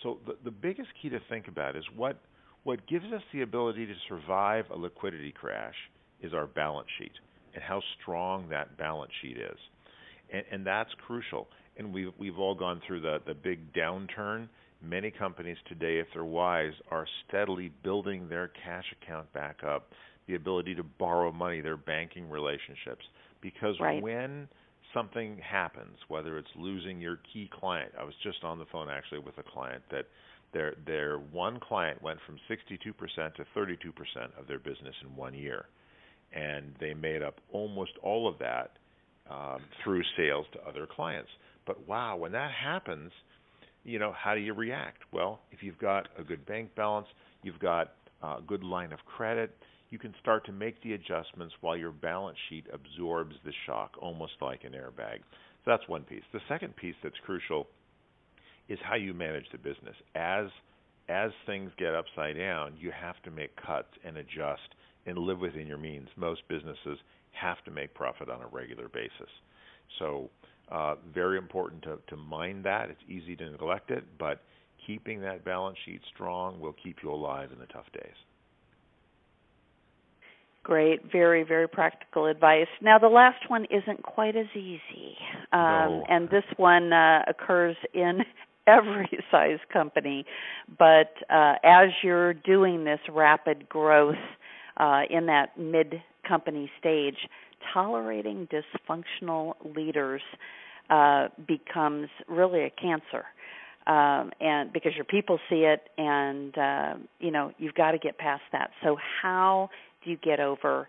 So 0.03 0.19
the 0.27 0.37
the 0.45 0.51
biggest 0.51 0.89
key 1.01 1.11
to 1.11 1.21
think 1.29 1.49
about 1.49 1.77
is 1.77 1.85
what 1.95 2.19
what 2.63 2.87
gives 2.87 3.05
us 3.13 3.23
the 3.35 3.43
ability 3.43 3.85
to 3.85 3.95
survive 4.09 4.65
a 4.71 4.77
liquidity 4.77 5.31
crash 5.31 5.75
is 6.23 6.33
our 6.33 6.47
balance 6.47 6.89
sheet 6.99 7.13
and 7.53 7.63
how 7.63 7.83
strong 8.01 8.49
that 8.49 8.79
balance 8.79 9.13
sheet 9.21 9.37
is 9.37 9.59
and, 10.33 10.45
and 10.51 10.67
that's 10.67 10.91
crucial. 11.07 11.49
And 11.77 11.93
we've 11.93 12.13
we've 12.19 12.39
all 12.39 12.55
gone 12.55 12.81
through 12.87 13.01
the 13.01 13.19
the 13.27 13.35
big 13.35 13.73
downturn. 13.73 14.49
Many 14.83 15.11
companies 15.11 15.57
today, 15.67 15.99
if 15.99 16.07
they're 16.13 16.25
wise, 16.25 16.75
are 16.91 17.07
steadily 17.27 17.73
building 17.83 18.29
their 18.29 18.51
cash 18.65 18.85
account 19.01 19.33
back 19.33 19.61
up, 19.67 19.89
the 20.29 20.35
ability 20.35 20.75
to 20.75 20.83
borrow 20.83 21.33
money, 21.33 21.63
their 21.63 21.79
banking 21.79 22.29
relationships, 22.29 23.05
because 23.41 23.77
right. 23.81 24.03
when 24.03 24.47
something 24.93 25.39
happens, 25.39 25.97
whether 26.09 26.39
it's 26.39 26.49
losing 26.57 27.01
your 27.01 27.19
key 27.33 27.51
client, 27.61 27.93
I 27.99 28.05
was 28.05 28.15
just 28.23 28.45
on 28.45 28.59
the 28.59 28.67
phone 28.71 28.89
actually 28.91 29.21
with 29.21 29.39
a 29.39 29.43
client 29.43 29.83
that 29.91 30.07
their 30.53 30.75
their 30.87 31.19
one 31.19 31.61
client 31.61 32.01
went 32.01 32.21
from 32.25 32.39
62% 32.49 33.35
to 33.35 33.45
32% 33.57 34.39
of 34.39 34.47
their 34.47 34.59
business 34.59 34.95
in 35.03 35.15
one 35.17 35.35
year, 35.35 35.67
and 36.33 36.75
they 36.81 36.95
made 36.95 37.23
up 37.23 37.41
almost 37.53 37.93
all 38.03 38.29
of 38.29 38.39
that 38.39 38.77
um, 39.31 39.59
through 39.83 40.03
sales 40.17 40.47
to 40.53 40.61
other 40.69 40.87
clients. 40.87 41.31
But 41.67 41.87
wow, 41.89 42.17
when 42.17 42.33
that 42.33 42.51
happens, 42.53 43.11
you 43.85 43.99
know, 43.99 44.13
how 44.17 44.35
do 44.35 44.41
you 44.41 44.55
react? 44.55 44.99
Well, 45.13 45.41
if 45.51 45.63
you've 45.63 45.79
got 45.79 46.09
a 46.19 46.23
good 46.23 46.45
bank 46.47 46.75
balance, 46.75 47.07
you've 47.43 47.59
got 47.59 47.93
a 48.23 48.41
good 48.47 48.65
line 48.65 48.93
of 48.93 48.99
credit, 49.05 49.55
you 49.91 49.99
can 49.99 50.15
start 50.21 50.45
to 50.47 50.53
make 50.53 50.83
the 50.83 50.95
adjustments 50.95 51.55
while 51.61 51.77
your 51.77 51.93
balance 51.93 52.39
sheet 52.49 52.67
absorbs 52.73 53.35
the 53.45 53.53
shock, 53.67 53.93
almost 54.01 54.33
like 54.41 54.65
an 54.65 54.73
airbag. 54.73 55.19
So 55.65 55.71
that's 55.71 55.89
one 55.89 56.03
piece. 56.03 56.23
The 56.33 56.41
second 56.49 56.75
piece 56.77 56.97
that's 57.03 57.15
crucial 57.25 57.69
is 58.69 58.79
how 58.83 58.97
you 58.97 59.15
manage 59.15 59.45
the 59.53 59.59
business. 59.59 59.95
As 60.15 60.47
as 61.09 61.31
things 61.45 61.71
get 61.79 61.95
upside 61.95 62.39
down, 62.39 62.75
you 62.79 62.91
have 62.91 63.21
to 63.25 63.31
make 63.31 63.55
cuts 63.57 63.93
and 64.05 64.17
adjust 64.17 64.75
and 65.07 65.19
live 65.19 65.39
within 65.39 65.67
your 65.67 65.77
means. 65.77 66.09
Most 66.17 66.41
businesses 66.49 66.99
have 67.41 67.63
to 67.65 67.71
make 67.71 67.95
profit 67.95 68.29
on 68.29 68.41
a 68.41 68.47
regular 68.47 68.89
basis. 68.89 69.31
So, 69.99 70.31
uh, 70.71 70.95
very 71.13 71.37
important 71.37 71.83
to, 71.83 71.99
to 72.09 72.17
mind 72.17 72.65
that. 72.65 72.89
It's 72.91 73.03
easy 73.09 73.37
to 73.37 73.51
neglect 73.51 73.91
it, 73.91 74.05
but 74.19 74.43
keeping 74.87 75.21
that 75.21 75.45
balance 75.45 75.77
sheet 75.85 76.01
strong 76.15 76.61
will 76.61 76.75
keep 76.83 76.97
you 77.03 77.13
alive 77.13 77.51
in 77.53 77.59
the 77.59 77.67
tough 77.67 77.91
days. 77.93 78.15
Great, 80.63 81.01
very, 81.13 81.43
very 81.43 81.69
practical 81.69 82.25
advice. 82.25 82.67
Now, 82.81 82.99
the 82.99 83.09
last 83.09 83.51
one 83.51 83.67
isn't 83.67 84.03
quite 84.03 84.35
as 84.35 84.47
easy, 84.55 85.15
um, 85.53 85.61
no. 85.61 86.05
and 86.09 86.31
this 86.31 86.45
one 86.57 86.91
uh, 86.91 87.21
occurs 87.29 87.77
in 87.93 88.21
every 88.67 89.11
size 89.31 89.59
company. 89.71 90.25
But 90.79 91.13
uh, 91.29 91.57
as 91.63 91.91
you're 92.03 92.33
doing 92.33 92.85
this 92.85 93.01
rapid 93.11 93.69
growth 93.69 94.15
uh, 94.79 95.03
in 95.11 95.27
that 95.27 95.59
mid 95.59 96.03
company 96.27 96.71
stage, 96.79 97.17
tolerating 97.73 98.49
dysfunctional 98.49 99.55
leaders 99.77 100.23
uh, 100.91 101.29
becomes 101.47 102.09
really 102.29 102.63
a 102.65 102.71
cancer. 102.71 103.25
Um, 103.87 104.31
and 104.41 104.73
because 104.73 104.93
your 104.97 105.05
people 105.05 105.39
see 105.51 105.67
it, 105.67 105.89
and 105.99 106.57
uh, 106.57 106.95
you 107.21 107.31
know 107.31 107.53
you've 107.59 107.75
got 107.75 107.91
to 107.91 107.99
get 107.99 108.17
past 108.17 108.43
that. 108.53 108.71
So, 108.83 108.97
how 109.23 109.69
do 110.03 110.11
you 110.11 110.17
get 110.17 110.41
over 110.41 110.89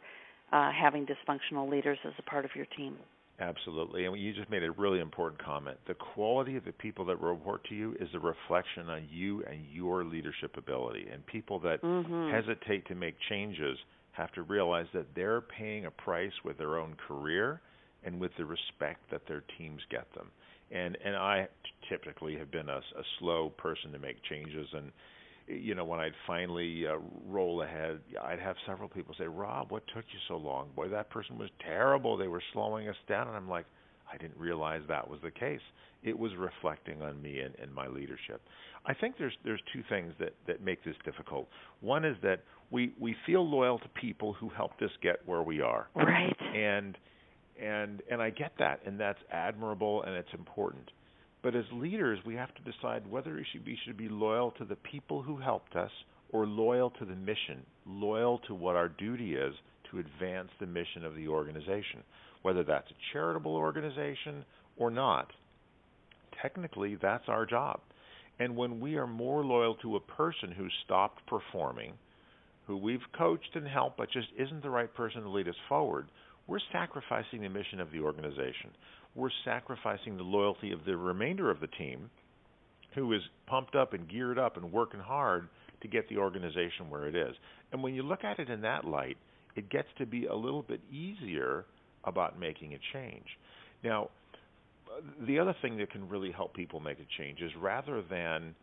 uh, 0.54 0.72
having 0.72 1.06
dysfunctional 1.06 1.70
leaders 1.70 1.98
as 2.06 2.14
a 2.18 2.22
part 2.22 2.46
of 2.46 2.52
your 2.56 2.66
team? 2.78 2.96
Absolutely. 3.40 4.06
And 4.06 4.18
you 4.18 4.34
just 4.34 4.50
made 4.50 4.64
a 4.64 4.72
really 4.72 5.00
important 5.00 5.44
comment. 5.44 5.78
The 5.88 5.94
quality 5.94 6.56
of 6.56 6.64
the 6.64 6.72
people 6.72 7.04
that 7.06 7.20
report 7.20 7.66
to 7.68 7.76
you 7.76 7.94
is 8.00 8.08
a 8.14 8.20
reflection 8.20 8.90
on 8.90 9.08
you 9.12 9.44
and 9.44 9.66
your 9.70 10.06
leadership 10.06 10.56
ability. 10.58 11.08
And 11.12 11.26
people 11.26 11.60
that 11.60 11.82
mm-hmm. 11.82 12.30
hesitate 12.34 12.88
to 12.88 12.96
make 12.96 13.16
changes 13.30 13.78
have 14.16 14.32
to 14.34 14.44
realize 14.44 14.88
that 14.94 15.08
they're 15.16 15.42
paying 15.42 15.86
a 15.86 15.92
price 15.92 16.32
with 16.44 16.58
their 16.58 16.78
own 16.78 16.96
career 17.08 17.62
and 18.04 18.20
with 18.20 18.32
the 18.38 18.46
respect 18.46 19.02
that 19.12 19.22
their 19.28 19.44
teams 19.58 19.82
get 19.90 20.08
them. 20.16 20.30
And 20.72 20.98
and 21.04 21.16
I 21.16 21.48
typically 21.90 22.38
have 22.38 22.52
been 22.52 22.70
a, 22.70 22.78
a 22.78 23.04
slow 23.20 23.50
person 23.58 23.92
to 23.92 24.00
make 24.00 24.22
changes 24.24 24.68
and 24.74 24.92
you 25.48 25.76
know 25.76 25.86
when 25.86 26.00
I'd 26.00 26.14
finally 26.26 26.88
uh, 26.88 26.96
roll 27.28 27.62
ahead, 27.62 28.00
I'd 28.24 28.40
have 28.40 28.56
several 28.66 28.90
people 28.90 29.14
say, 29.18 29.26
"Rob, 29.26 29.72
what 29.72 29.84
took 29.94 30.06
you 30.12 30.20
so 30.28 30.38
long? 30.38 30.70
Boy, 30.76 30.90
that 30.90 31.10
person 31.10 31.38
was 31.38 31.50
terrible. 31.64 32.18
They 32.18 32.28
were 32.28 32.42
slowing 32.54 32.88
us 32.88 32.96
down." 33.08 33.28
And 33.28 33.38
I'm 33.38 33.50
like, 33.50 33.66
I 34.12 34.18
didn't 34.18 34.38
realize 34.38 34.82
that 34.88 35.08
was 35.08 35.20
the 35.22 35.32
case. 35.32 35.62
It 36.04 36.18
was 36.18 36.32
reflecting 36.36 37.02
on 37.02 37.22
me 37.22 37.40
and, 37.40 37.56
and 37.62 37.74
my 37.74 37.88
leadership. 37.88 38.42
I 38.86 38.94
think 38.94 39.16
there's 39.18 39.34
there's 39.44 39.62
two 39.74 39.84
things 39.90 40.14
that 40.20 40.34
that 40.48 40.62
make 40.64 40.84
this 40.84 40.96
difficult. 41.04 41.48
One 41.82 42.06
is 42.06 42.18
that 42.24 42.44
we 42.72 42.94
we 43.00 43.16
feel 43.26 43.48
loyal 43.48 43.80
to 43.80 43.88
people 43.90 44.34
who 44.34 44.50
helped 44.50 44.82
us 44.82 44.92
get 45.02 45.18
where 45.26 45.44
we 45.44 45.62
are. 45.62 45.88
Right. 45.96 46.36
And 46.56 46.98
and 47.62 48.02
and 48.10 48.22
I 48.22 48.30
get 48.30 48.54
that, 48.60 48.82
and 48.86 49.00
that's 49.00 49.20
admirable 49.32 50.04
and 50.04 50.16
it's 50.16 50.34
important. 50.34 50.92
But 51.42 51.56
as 51.56 51.66
leaders, 51.72 52.20
we 52.26 52.36
have 52.36 52.50
to 52.56 52.72
decide 52.72 53.06
whether 53.08 53.36
we 53.36 53.46
should 53.52 53.64
be 53.64 53.78
should 53.86 53.98
be 53.98 54.10
loyal 54.10 54.52
to 54.52 54.66
the 54.66 54.76
people 54.78 55.22
who 55.22 55.38
helped 55.38 55.76
us 55.76 55.92
or 56.32 56.46
loyal 56.46 56.90
to 56.90 57.06
the 57.06 57.16
mission, 57.16 57.66
loyal 57.86 58.40
to 58.48 58.56
what 58.56 58.76
our 58.76 58.90
duty 58.90 59.36
is 59.36 59.54
to 59.92 60.00
advance 60.00 60.50
the 60.60 60.66
mission 60.66 61.06
of 61.06 61.16
the 61.16 61.28
organization, 61.28 62.04
whether 62.42 62.64
that's 62.64 62.90
a 62.90 63.14
charitable 63.14 63.56
organization 63.56 64.44
or 64.78 64.90
not. 64.90 65.32
Technically, 66.42 66.96
that's 66.96 67.30
our 67.30 67.46
job. 67.46 67.80
And 68.40 68.56
when 68.56 68.80
we 68.80 68.96
are 68.96 69.08
more 69.08 69.46
loyal 69.46 69.76
to 69.76 69.96
a 69.96 70.00
person 70.00 70.52
who 70.52 70.68
stopped 70.84 71.26
performing, 71.28 71.94
who 72.68 72.78
we've 72.78 73.00
coached 73.18 73.56
and 73.56 73.68
helped 73.68 73.98
but 73.98 74.12
just 74.12 74.28
isn't 74.38 74.64
the 74.64 74.70
right 74.70 74.94
person 74.94 75.22
to 75.22 75.30
lead 75.30 75.48
us 75.48 75.56
forward, 75.70 76.08
we're 76.48 76.60
sacrificing 76.72 77.42
the 77.42 77.50
mission 77.50 77.80
of 77.80 77.92
the 77.92 78.00
organization. 78.00 78.72
We're 79.16 79.30
sacrificing 79.44 80.18
the 80.18 80.24
loyalty 80.24 80.72
of 80.72 80.86
the 80.86 80.98
remainder 80.98 81.50
of 81.50 81.60
the 81.60 81.68
team 81.68 82.10
who 82.94 83.12
is 83.14 83.22
pumped 83.48 83.76
up 83.76 83.94
and 83.94 84.10
geared 84.10 84.40
up 84.40 84.58
and 84.58 84.72
working 84.72 85.00
hard 85.00 85.48
to 85.82 85.88
get 85.88 86.08
the 86.10 86.18
organization 86.18 86.90
where 86.90 87.08
it 87.08 87.16
is. 87.16 87.36
And 87.72 87.84
when 87.84 87.94
you 87.94 88.04
look 88.04 88.24
at 88.24 88.40
it 88.40 88.50
in 88.50 88.62
that 88.62 88.86
light, 88.86 89.18
it 89.56 89.70
gets 89.70 89.88
to 89.98 90.06
be 90.06 90.26
a 90.26 90.36
little 90.36 90.64
bit 90.64 90.82
easier 90.92 91.66
about 92.04 92.40
making 92.40 92.74
a 92.74 92.80
change. 92.94 93.26
Now, 93.84 94.10
the 95.28 95.40
other 95.40 95.56
thing 95.62 95.78
that 95.78 95.92
can 95.92 96.08
really 96.08 96.32
help 96.32 96.54
people 96.54 96.80
make 96.80 97.00
a 97.00 97.22
change 97.22 97.42
is 97.42 97.52
rather 97.60 98.02
than 98.10 98.56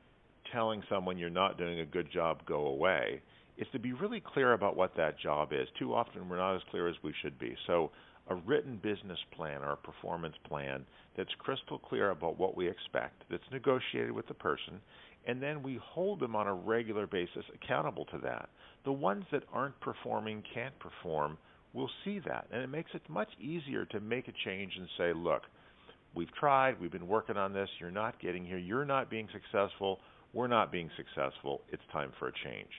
telling 0.52 0.82
someone 0.88 1.18
you're 1.18 1.30
not 1.30 1.58
doing 1.58 1.80
a 1.80 1.86
good 1.86 2.10
job, 2.12 2.38
go 2.46 2.66
away, 2.66 3.20
is 3.58 3.66
to 3.72 3.78
be 3.78 3.92
really 3.92 4.20
clear 4.20 4.52
about 4.52 4.76
what 4.76 4.96
that 4.96 5.18
job 5.18 5.52
is. 5.52 5.68
Too 5.78 5.94
often 5.94 6.28
we're 6.28 6.36
not 6.36 6.56
as 6.56 6.62
clear 6.70 6.88
as 6.88 6.96
we 7.02 7.12
should 7.22 7.38
be. 7.38 7.56
So 7.66 7.90
a 8.28 8.34
written 8.34 8.78
business 8.82 9.18
plan 9.36 9.62
or 9.62 9.72
a 9.72 9.76
performance 9.76 10.36
plan 10.48 10.84
that's 11.16 11.30
crystal 11.38 11.78
clear 11.78 12.10
about 12.10 12.38
what 12.38 12.56
we 12.56 12.68
expect, 12.68 13.24
that's 13.30 13.42
negotiated 13.50 14.12
with 14.12 14.26
the 14.28 14.34
person, 14.34 14.80
and 15.26 15.42
then 15.42 15.62
we 15.62 15.78
hold 15.82 16.20
them 16.20 16.34
on 16.34 16.46
a 16.46 16.54
regular 16.54 17.06
basis 17.06 17.44
accountable 17.54 18.06
to 18.06 18.18
that. 18.18 18.48
The 18.84 18.92
ones 18.92 19.24
that 19.32 19.44
aren't 19.52 19.78
performing, 19.80 20.42
can't 20.54 20.76
perform, 20.78 21.38
will 21.72 21.90
see 22.04 22.20
that. 22.26 22.46
And 22.52 22.62
it 22.62 22.68
makes 22.68 22.90
it 22.94 23.02
much 23.08 23.28
easier 23.40 23.84
to 23.86 24.00
make 24.00 24.28
a 24.28 24.32
change 24.44 24.72
and 24.76 24.88
say, 24.98 25.12
look, 25.12 25.42
we've 26.14 26.32
tried, 26.34 26.80
we've 26.80 26.92
been 26.92 27.08
working 27.08 27.36
on 27.36 27.52
this, 27.52 27.68
you're 27.78 27.90
not 27.90 28.20
getting 28.20 28.44
here, 28.44 28.58
you're 28.58 28.84
not 28.84 29.10
being 29.10 29.28
successful, 29.32 30.00
we're 30.32 30.48
not 30.48 30.72
being 30.72 30.90
successful, 30.96 31.62
it's 31.70 31.82
time 31.92 32.12
for 32.18 32.28
a 32.28 32.32
change. 32.44 32.70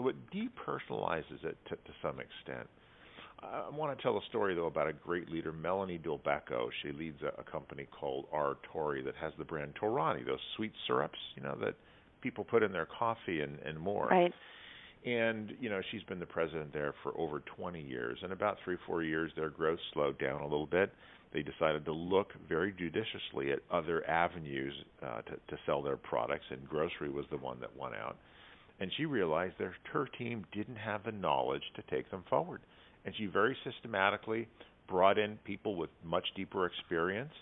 So 0.00 0.08
it 0.08 0.16
depersonalizes 0.30 1.44
it 1.44 1.58
to, 1.68 1.76
to 1.76 1.92
some 2.00 2.20
extent. 2.20 2.68
I 3.42 3.70
want 3.70 3.96
to 3.96 4.02
tell 4.02 4.18
a 4.18 4.24
story 4.28 4.54
though 4.54 4.66
about 4.66 4.86
a 4.86 4.92
great 4.92 5.30
leader, 5.30 5.52
Melanie 5.52 5.98
Dulbecco. 5.98 6.68
She 6.82 6.92
leads 6.92 7.22
a, 7.22 7.40
a 7.40 7.44
company 7.44 7.86
called 7.90 8.26
R 8.32 8.56
Torre 8.70 9.02
that 9.02 9.14
has 9.16 9.32
the 9.38 9.44
brand 9.44 9.74
Torani, 9.80 10.24
those 10.26 10.40
sweet 10.56 10.72
syrups, 10.86 11.18
you 11.36 11.42
know, 11.42 11.56
that 11.62 11.74
people 12.20 12.44
put 12.44 12.62
in 12.62 12.72
their 12.72 12.86
coffee 12.86 13.40
and, 13.40 13.58
and 13.64 13.78
more. 13.78 14.08
Right. 14.10 14.32
And 15.06 15.54
you 15.58 15.70
know, 15.70 15.80
she's 15.90 16.02
been 16.02 16.20
the 16.20 16.26
president 16.26 16.72
there 16.72 16.94
for 17.02 17.16
over 17.18 17.40
20 17.56 17.80
years. 17.80 18.18
And 18.22 18.32
about 18.32 18.58
three, 18.64 18.76
four 18.86 19.02
years, 19.02 19.32
their 19.36 19.50
growth 19.50 19.78
slowed 19.94 20.18
down 20.18 20.42
a 20.42 20.44
little 20.44 20.66
bit. 20.66 20.92
They 21.32 21.42
decided 21.42 21.84
to 21.86 21.92
look 21.92 22.28
very 22.48 22.72
judiciously 22.72 23.52
at 23.52 23.60
other 23.70 24.08
avenues 24.08 24.74
uh, 25.02 25.22
to, 25.22 25.32
to 25.32 25.62
sell 25.64 25.80
their 25.80 25.96
products, 25.96 26.44
and 26.50 26.68
grocery 26.68 27.08
was 27.08 27.24
the 27.30 27.38
one 27.38 27.60
that 27.60 27.74
won 27.76 27.92
out. 27.94 28.16
And 28.80 28.90
she 28.96 29.04
realized 29.04 29.54
that 29.58 29.70
her 29.92 30.06
team 30.18 30.44
didn't 30.52 30.76
have 30.76 31.04
the 31.04 31.12
knowledge 31.12 31.62
to 31.76 31.82
take 31.94 32.10
them 32.10 32.24
forward 32.28 32.60
and 33.04 33.14
she 33.16 33.26
very 33.26 33.56
systematically 33.64 34.48
brought 34.88 35.18
in 35.18 35.38
people 35.44 35.76
with 35.76 35.90
much 36.04 36.26
deeper 36.36 36.66
experience. 36.66 37.32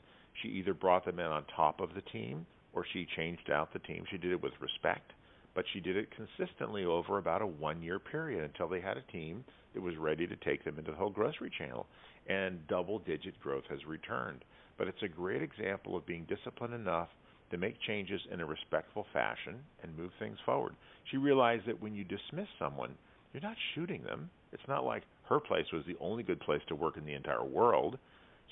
She 0.42 0.48
either 0.48 0.74
brought 0.74 1.04
them 1.04 1.18
in 1.18 1.26
on 1.26 1.44
top 1.56 1.80
of 1.80 1.94
the 1.94 2.02
team 2.02 2.46
or 2.72 2.84
she 2.92 3.06
changed 3.16 3.50
out 3.50 3.72
the 3.72 3.78
team. 3.80 4.04
She 4.10 4.18
did 4.18 4.32
it 4.32 4.42
with 4.42 4.52
respect, 4.60 5.12
but 5.54 5.64
she 5.72 5.80
did 5.80 5.96
it 5.96 6.08
consistently 6.14 6.84
over 6.84 7.18
about 7.18 7.42
a 7.42 7.46
one 7.46 7.82
year 7.82 7.98
period 7.98 8.44
until 8.44 8.68
they 8.68 8.80
had 8.80 8.96
a 8.96 9.12
team 9.12 9.44
that 9.74 9.80
was 9.80 9.96
ready 9.96 10.26
to 10.26 10.36
take 10.36 10.64
them 10.64 10.78
into 10.78 10.92
the 10.92 10.96
whole 10.96 11.10
grocery 11.10 11.50
channel. 11.56 11.86
And 12.28 12.66
double 12.68 12.98
digit 12.98 13.40
growth 13.40 13.64
has 13.70 13.84
returned. 13.86 14.44
But 14.76 14.86
it's 14.86 15.02
a 15.02 15.08
great 15.08 15.42
example 15.42 15.96
of 15.96 16.06
being 16.06 16.26
disciplined 16.28 16.74
enough 16.74 17.08
to 17.50 17.58
make 17.58 17.74
changes 17.86 18.20
in 18.32 18.40
a 18.40 18.46
respectful 18.46 19.06
fashion 19.12 19.56
and 19.82 19.96
move 19.96 20.10
things 20.18 20.38
forward. 20.44 20.74
She 21.10 21.16
realized 21.16 21.66
that 21.66 21.80
when 21.80 21.94
you 21.94 22.04
dismiss 22.04 22.48
someone, 22.58 22.94
you're 23.32 23.42
not 23.42 23.56
shooting 23.74 24.02
them. 24.04 24.30
It's 24.52 24.62
not 24.68 24.84
like 24.84 25.02
her 25.28 25.40
place 25.40 25.66
was 25.72 25.84
the 25.86 25.96
only 26.00 26.22
good 26.22 26.40
place 26.40 26.62
to 26.68 26.74
work 26.74 26.96
in 26.96 27.04
the 27.04 27.14
entire 27.14 27.44
world. 27.44 27.98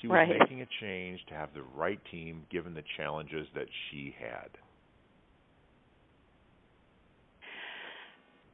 She 0.01 0.09
was 0.09 0.15
right. 0.15 0.39
making 0.41 0.63
a 0.63 0.67
change 0.81 1.21
to 1.29 1.35
have 1.35 1.51
the 1.55 1.63
right 1.75 2.01
team 2.11 2.45
given 2.51 2.75
the 2.75 2.85
challenges 2.97 3.47
that 3.55 3.67
she 3.91 4.15
had. 4.19 4.49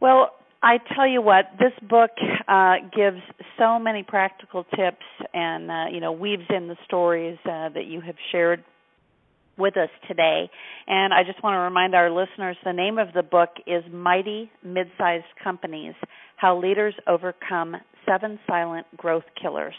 Well, 0.00 0.31
I 0.62 0.78
tell 0.94 1.09
you 1.09 1.20
what, 1.20 1.46
this 1.59 1.72
book 1.88 2.11
uh, 2.46 2.74
gives 2.94 3.20
so 3.59 3.78
many 3.78 4.05
practical 4.05 4.64
tips 4.64 5.05
and 5.35 5.70
uh, 5.70 5.85
you 5.90 6.00
know 6.00 6.12
weaves 6.12 6.44
in 6.50 6.68
the 6.68 6.76
stories 6.85 7.38
uh, 7.44 7.68
that 7.70 7.87
you 7.87 8.00
have 8.00 8.14
shared 8.31 8.62
with 9.58 9.76
us 9.76 9.90
today. 10.08 10.50
And 10.86 11.12
I 11.12 11.22
just 11.24 11.42
want 11.42 11.54
to 11.54 11.60
remind 11.60 11.94
our 11.94 12.10
listeners 12.10 12.56
the 12.64 12.72
name 12.72 12.98
of 12.98 13.08
the 13.14 13.22
book 13.22 13.50
is 13.66 13.82
Mighty 13.92 14.50
Mid-Sized 14.64 15.24
Companies: 15.42 15.94
How 16.36 16.58
Leaders 16.58 16.94
Overcome 17.06 17.76
Seven 18.06 18.38
Silent 18.46 18.86
Growth 18.96 19.24
Killers. 19.40 19.74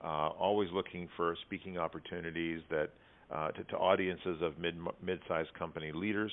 Uh, 0.00 0.06
always 0.06 0.68
looking 0.72 1.08
for 1.16 1.34
speaking 1.46 1.78
opportunities 1.78 2.60
that 2.70 2.90
uh, 3.34 3.50
to, 3.50 3.64
to, 3.64 3.76
audiences 3.76 4.40
of 4.40 4.56
mid, 4.58 4.76
mid-sized 5.02 5.52
company 5.54 5.90
leaders 5.92 6.30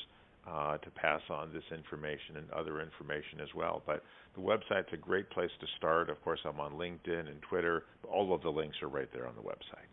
uh, 0.47 0.77
to 0.77 0.89
pass 0.91 1.21
on 1.29 1.51
this 1.53 1.63
information 1.71 2.38
and 2.38 2.49
other 2.51 2.81
information 2.81 3.39
as 3.41 3.49
well. 3.55 3.81
But 3.86 4.03
the 4.36 4.41
website's 4.41 4.93
a 4.93 4.97
great 4.97 5.29
place 5.29 5.51
to 5.60 5.67
start. 5.77 6.10
Of 6.10 6.21
course, 6.23 6.39
I'm 6.45 6.60
on 6.60 6.73
LinkedIn 6.73 7.27
and 7.27 7.41
Twitter. 7.41 7.84
All 8.10 8.34
of 8.34 8.41
the 8.43 8.51
links 8.51 8.77
are 8.81 8.89
right 8.89 9.10
there 9.13 9.27
on 9.27 9.36
the 9.36 9.41
website. 9.41 9.89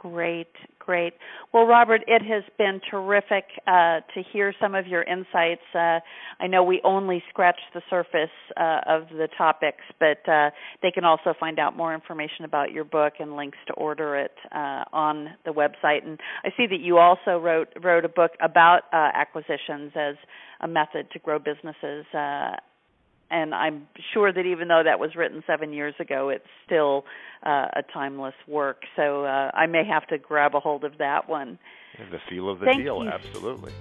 Great, 0.00 0.52
great. 0.78 1.14
Well, 1.52 1.64
Robert, 1.66 2.02
it 2.06 2.22
has 2.22 2.44
been 2.56 2.80
terrific 2.88 3.44
uh, 3.66 3.98
to 4.14 4.22
hear 4.32 4.54
some 4.60 4.76
of 4.76 4.86
your 4.86 5.02
insights. 5.02 5.62
Uh, 5.74 5.98
I 6.38 6.46
know 6.46 6.62
we 6.62 6.80
only 6.84 7.20
scratched 7.30 7.74
the 7.74 7.82
surface 7.90 8.30
uh, 8.56 8.80
of 8.86 9.08
the 9.08 9.26
topics, 9.36 9.82
but 9.98 10.18
uh, 10.30 10.50
they 10.82 10.92
can 10.92 11.04
also 11.04 11.34
find 11.40 11.58
out 11.58 11.76
more 11.76 11.92
information 11.94 12.44
about 12.44 12.70
your 12.70 12.84
book 12.84 13.14
and 13.18 13.34
links 13.34 13.58
to 13.66 13.72
order 13.72 14.16
it 14.16 14.34
uh, 14.52 14.84
on 14.92 15.30
the 15.44 15.50
website. 15.50 16.06
And 16.06 16.20
I 16.44 16.50
see 16.56 16.68
that 16.68 16.80
you 16.80 16.98
also 16.98 17.38
wrote 17.38 17.68
wrote 17.82 18.04
a 18.04 18.08
book 18.08 18.30
about 18.40 18.82
uh, 18.92 19.10
acquisitions 19.14 19.90
as 19.96 20.14
a 20.60 20.68
method 20.68 21.10
to 21.12 21.18
grow 21.18 21.40
businesses 21.40 22.06
and 23.30 23.54
I'm 23.54 23.86
sure 24.14 24.32
that 24.32 24.46
even 24.46 24.68
though 24.68 24.82
that 24.84 24.98
was 24.98 25.14
written 25.14 25.42
seven 25.46 25.72
years 25.72 25.94
ago, 25.98 26.28
it's 26.28 26.46
still 26.64 27.04
uh, 27.44 27.68
a 27.74 27.82
timeless 27.92 28.34
work. 28.46 28.82
So 28.96 29.24
uh, 29.24 29.50
I 29.54 29.66
may 29.66 29.84
have 29.84 30.06
to 30.08 30.18
grab 30.18 30.54
a 30.54 30.60
hold 30.60 30.84
of 30.84 30.98
that 30.98 31.28
one. 31.28 31.58
the 32.10 32.20
feel 32.28 32.50
of 32.50 32.60
the 32.60 32.66
Thank 32.66 32.82
deal, 32.82 33.02
you. 33.04 33.08
absolutely. 33.10 33.72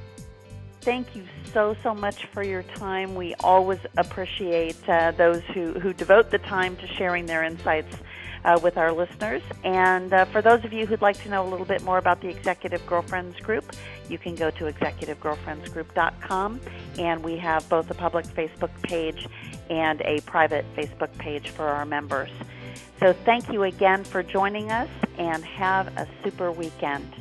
Thank 0.82 1.16
you 1.16 1.26
so 1.52 1.76
so 1.84 1.93
much 1.93 2.26
for 2.28 2.43
your 2.43 2.64
time. 2.64 3.16
We 3.16 3.36
always 3.43 3.80
appreciate 3.98 4.78
uh, 4.88 5.12
those 5.12 5.41
who 5.54 5.74
who 5.74 5.91
devote 5.91 6.32
the 6.32 6.38
time 6.38 6.78
to 6.78 6.88
sharing 6.88 7.26
their 7.26 7.43
insights 7.43 7.93
uh, 8.44 8.60
with 8.62 8.78
our 8.78 8.92
listeners. 8.92 9.42
And 9.64 10.14
uh, 10.14 10.26
for 10.26 10.42
those 10.42 10.64
of 10.66 10.74
you 10.74 10.86
who'd 10.86 11.02
like 11.02 11.22
to 11.24 11.30
know 11.30 11.46
a 11.46 11.50
little 11.50 11.66
bit 11.66 11.84
more 11.84 11.98
about 11.98 12.22
the 12.22 12.30
Executive 12.30 12.86
Girlfriends 12.86 13.40
Group, 13.40 13.74
you 14.10 14.18
can 14.18 14.36
go 14.36 14.50
to 14.52 14.66
executivegirlfriendsgroup.com, 14.66 16.62
and 16.98 17.24
we 17.24 17.38
have 17.38 17.68
both 17.70 17.90
a 17.92 17.94
public 17.94 18.26
Facebook 18.26 18.72
page 18.84 19.28
and 19.70 20.02
a 20.02 20.22
private 20.22 20.66
Facebook 20.76 21.16
page 21.18 21.50
for 21.50 21.66
our 21.66 21.86
members. 21.86 22.30
So 23.00 23.14
thank 23.14 23.52
you 23.52 23.64
again 23.64 24.04
for 24.04 24.24
joining 24.24 24.72
us, 24.72 24.90
and 25.18 25.44
have 25.46 25.88
a 25.98 26.08
super 26.24 26.52
weekend. 26.52 27.14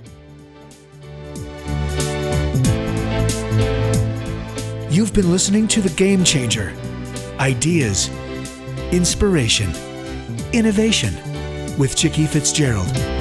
You've 4.91 5.13
been 5.13 5.31
listening 5.31 5.69
to 5.69 5.83
The 5.83 5.93
Game 5.97 6.25
Changer 6.25 6.73
Ideas, 7.39 8.09
inspiration, 8.93 9.71
innovation 10.53 11.15
with 11.79 11.97
Chicky 11.97 12.27
Fitzgerald. 12.27 13.16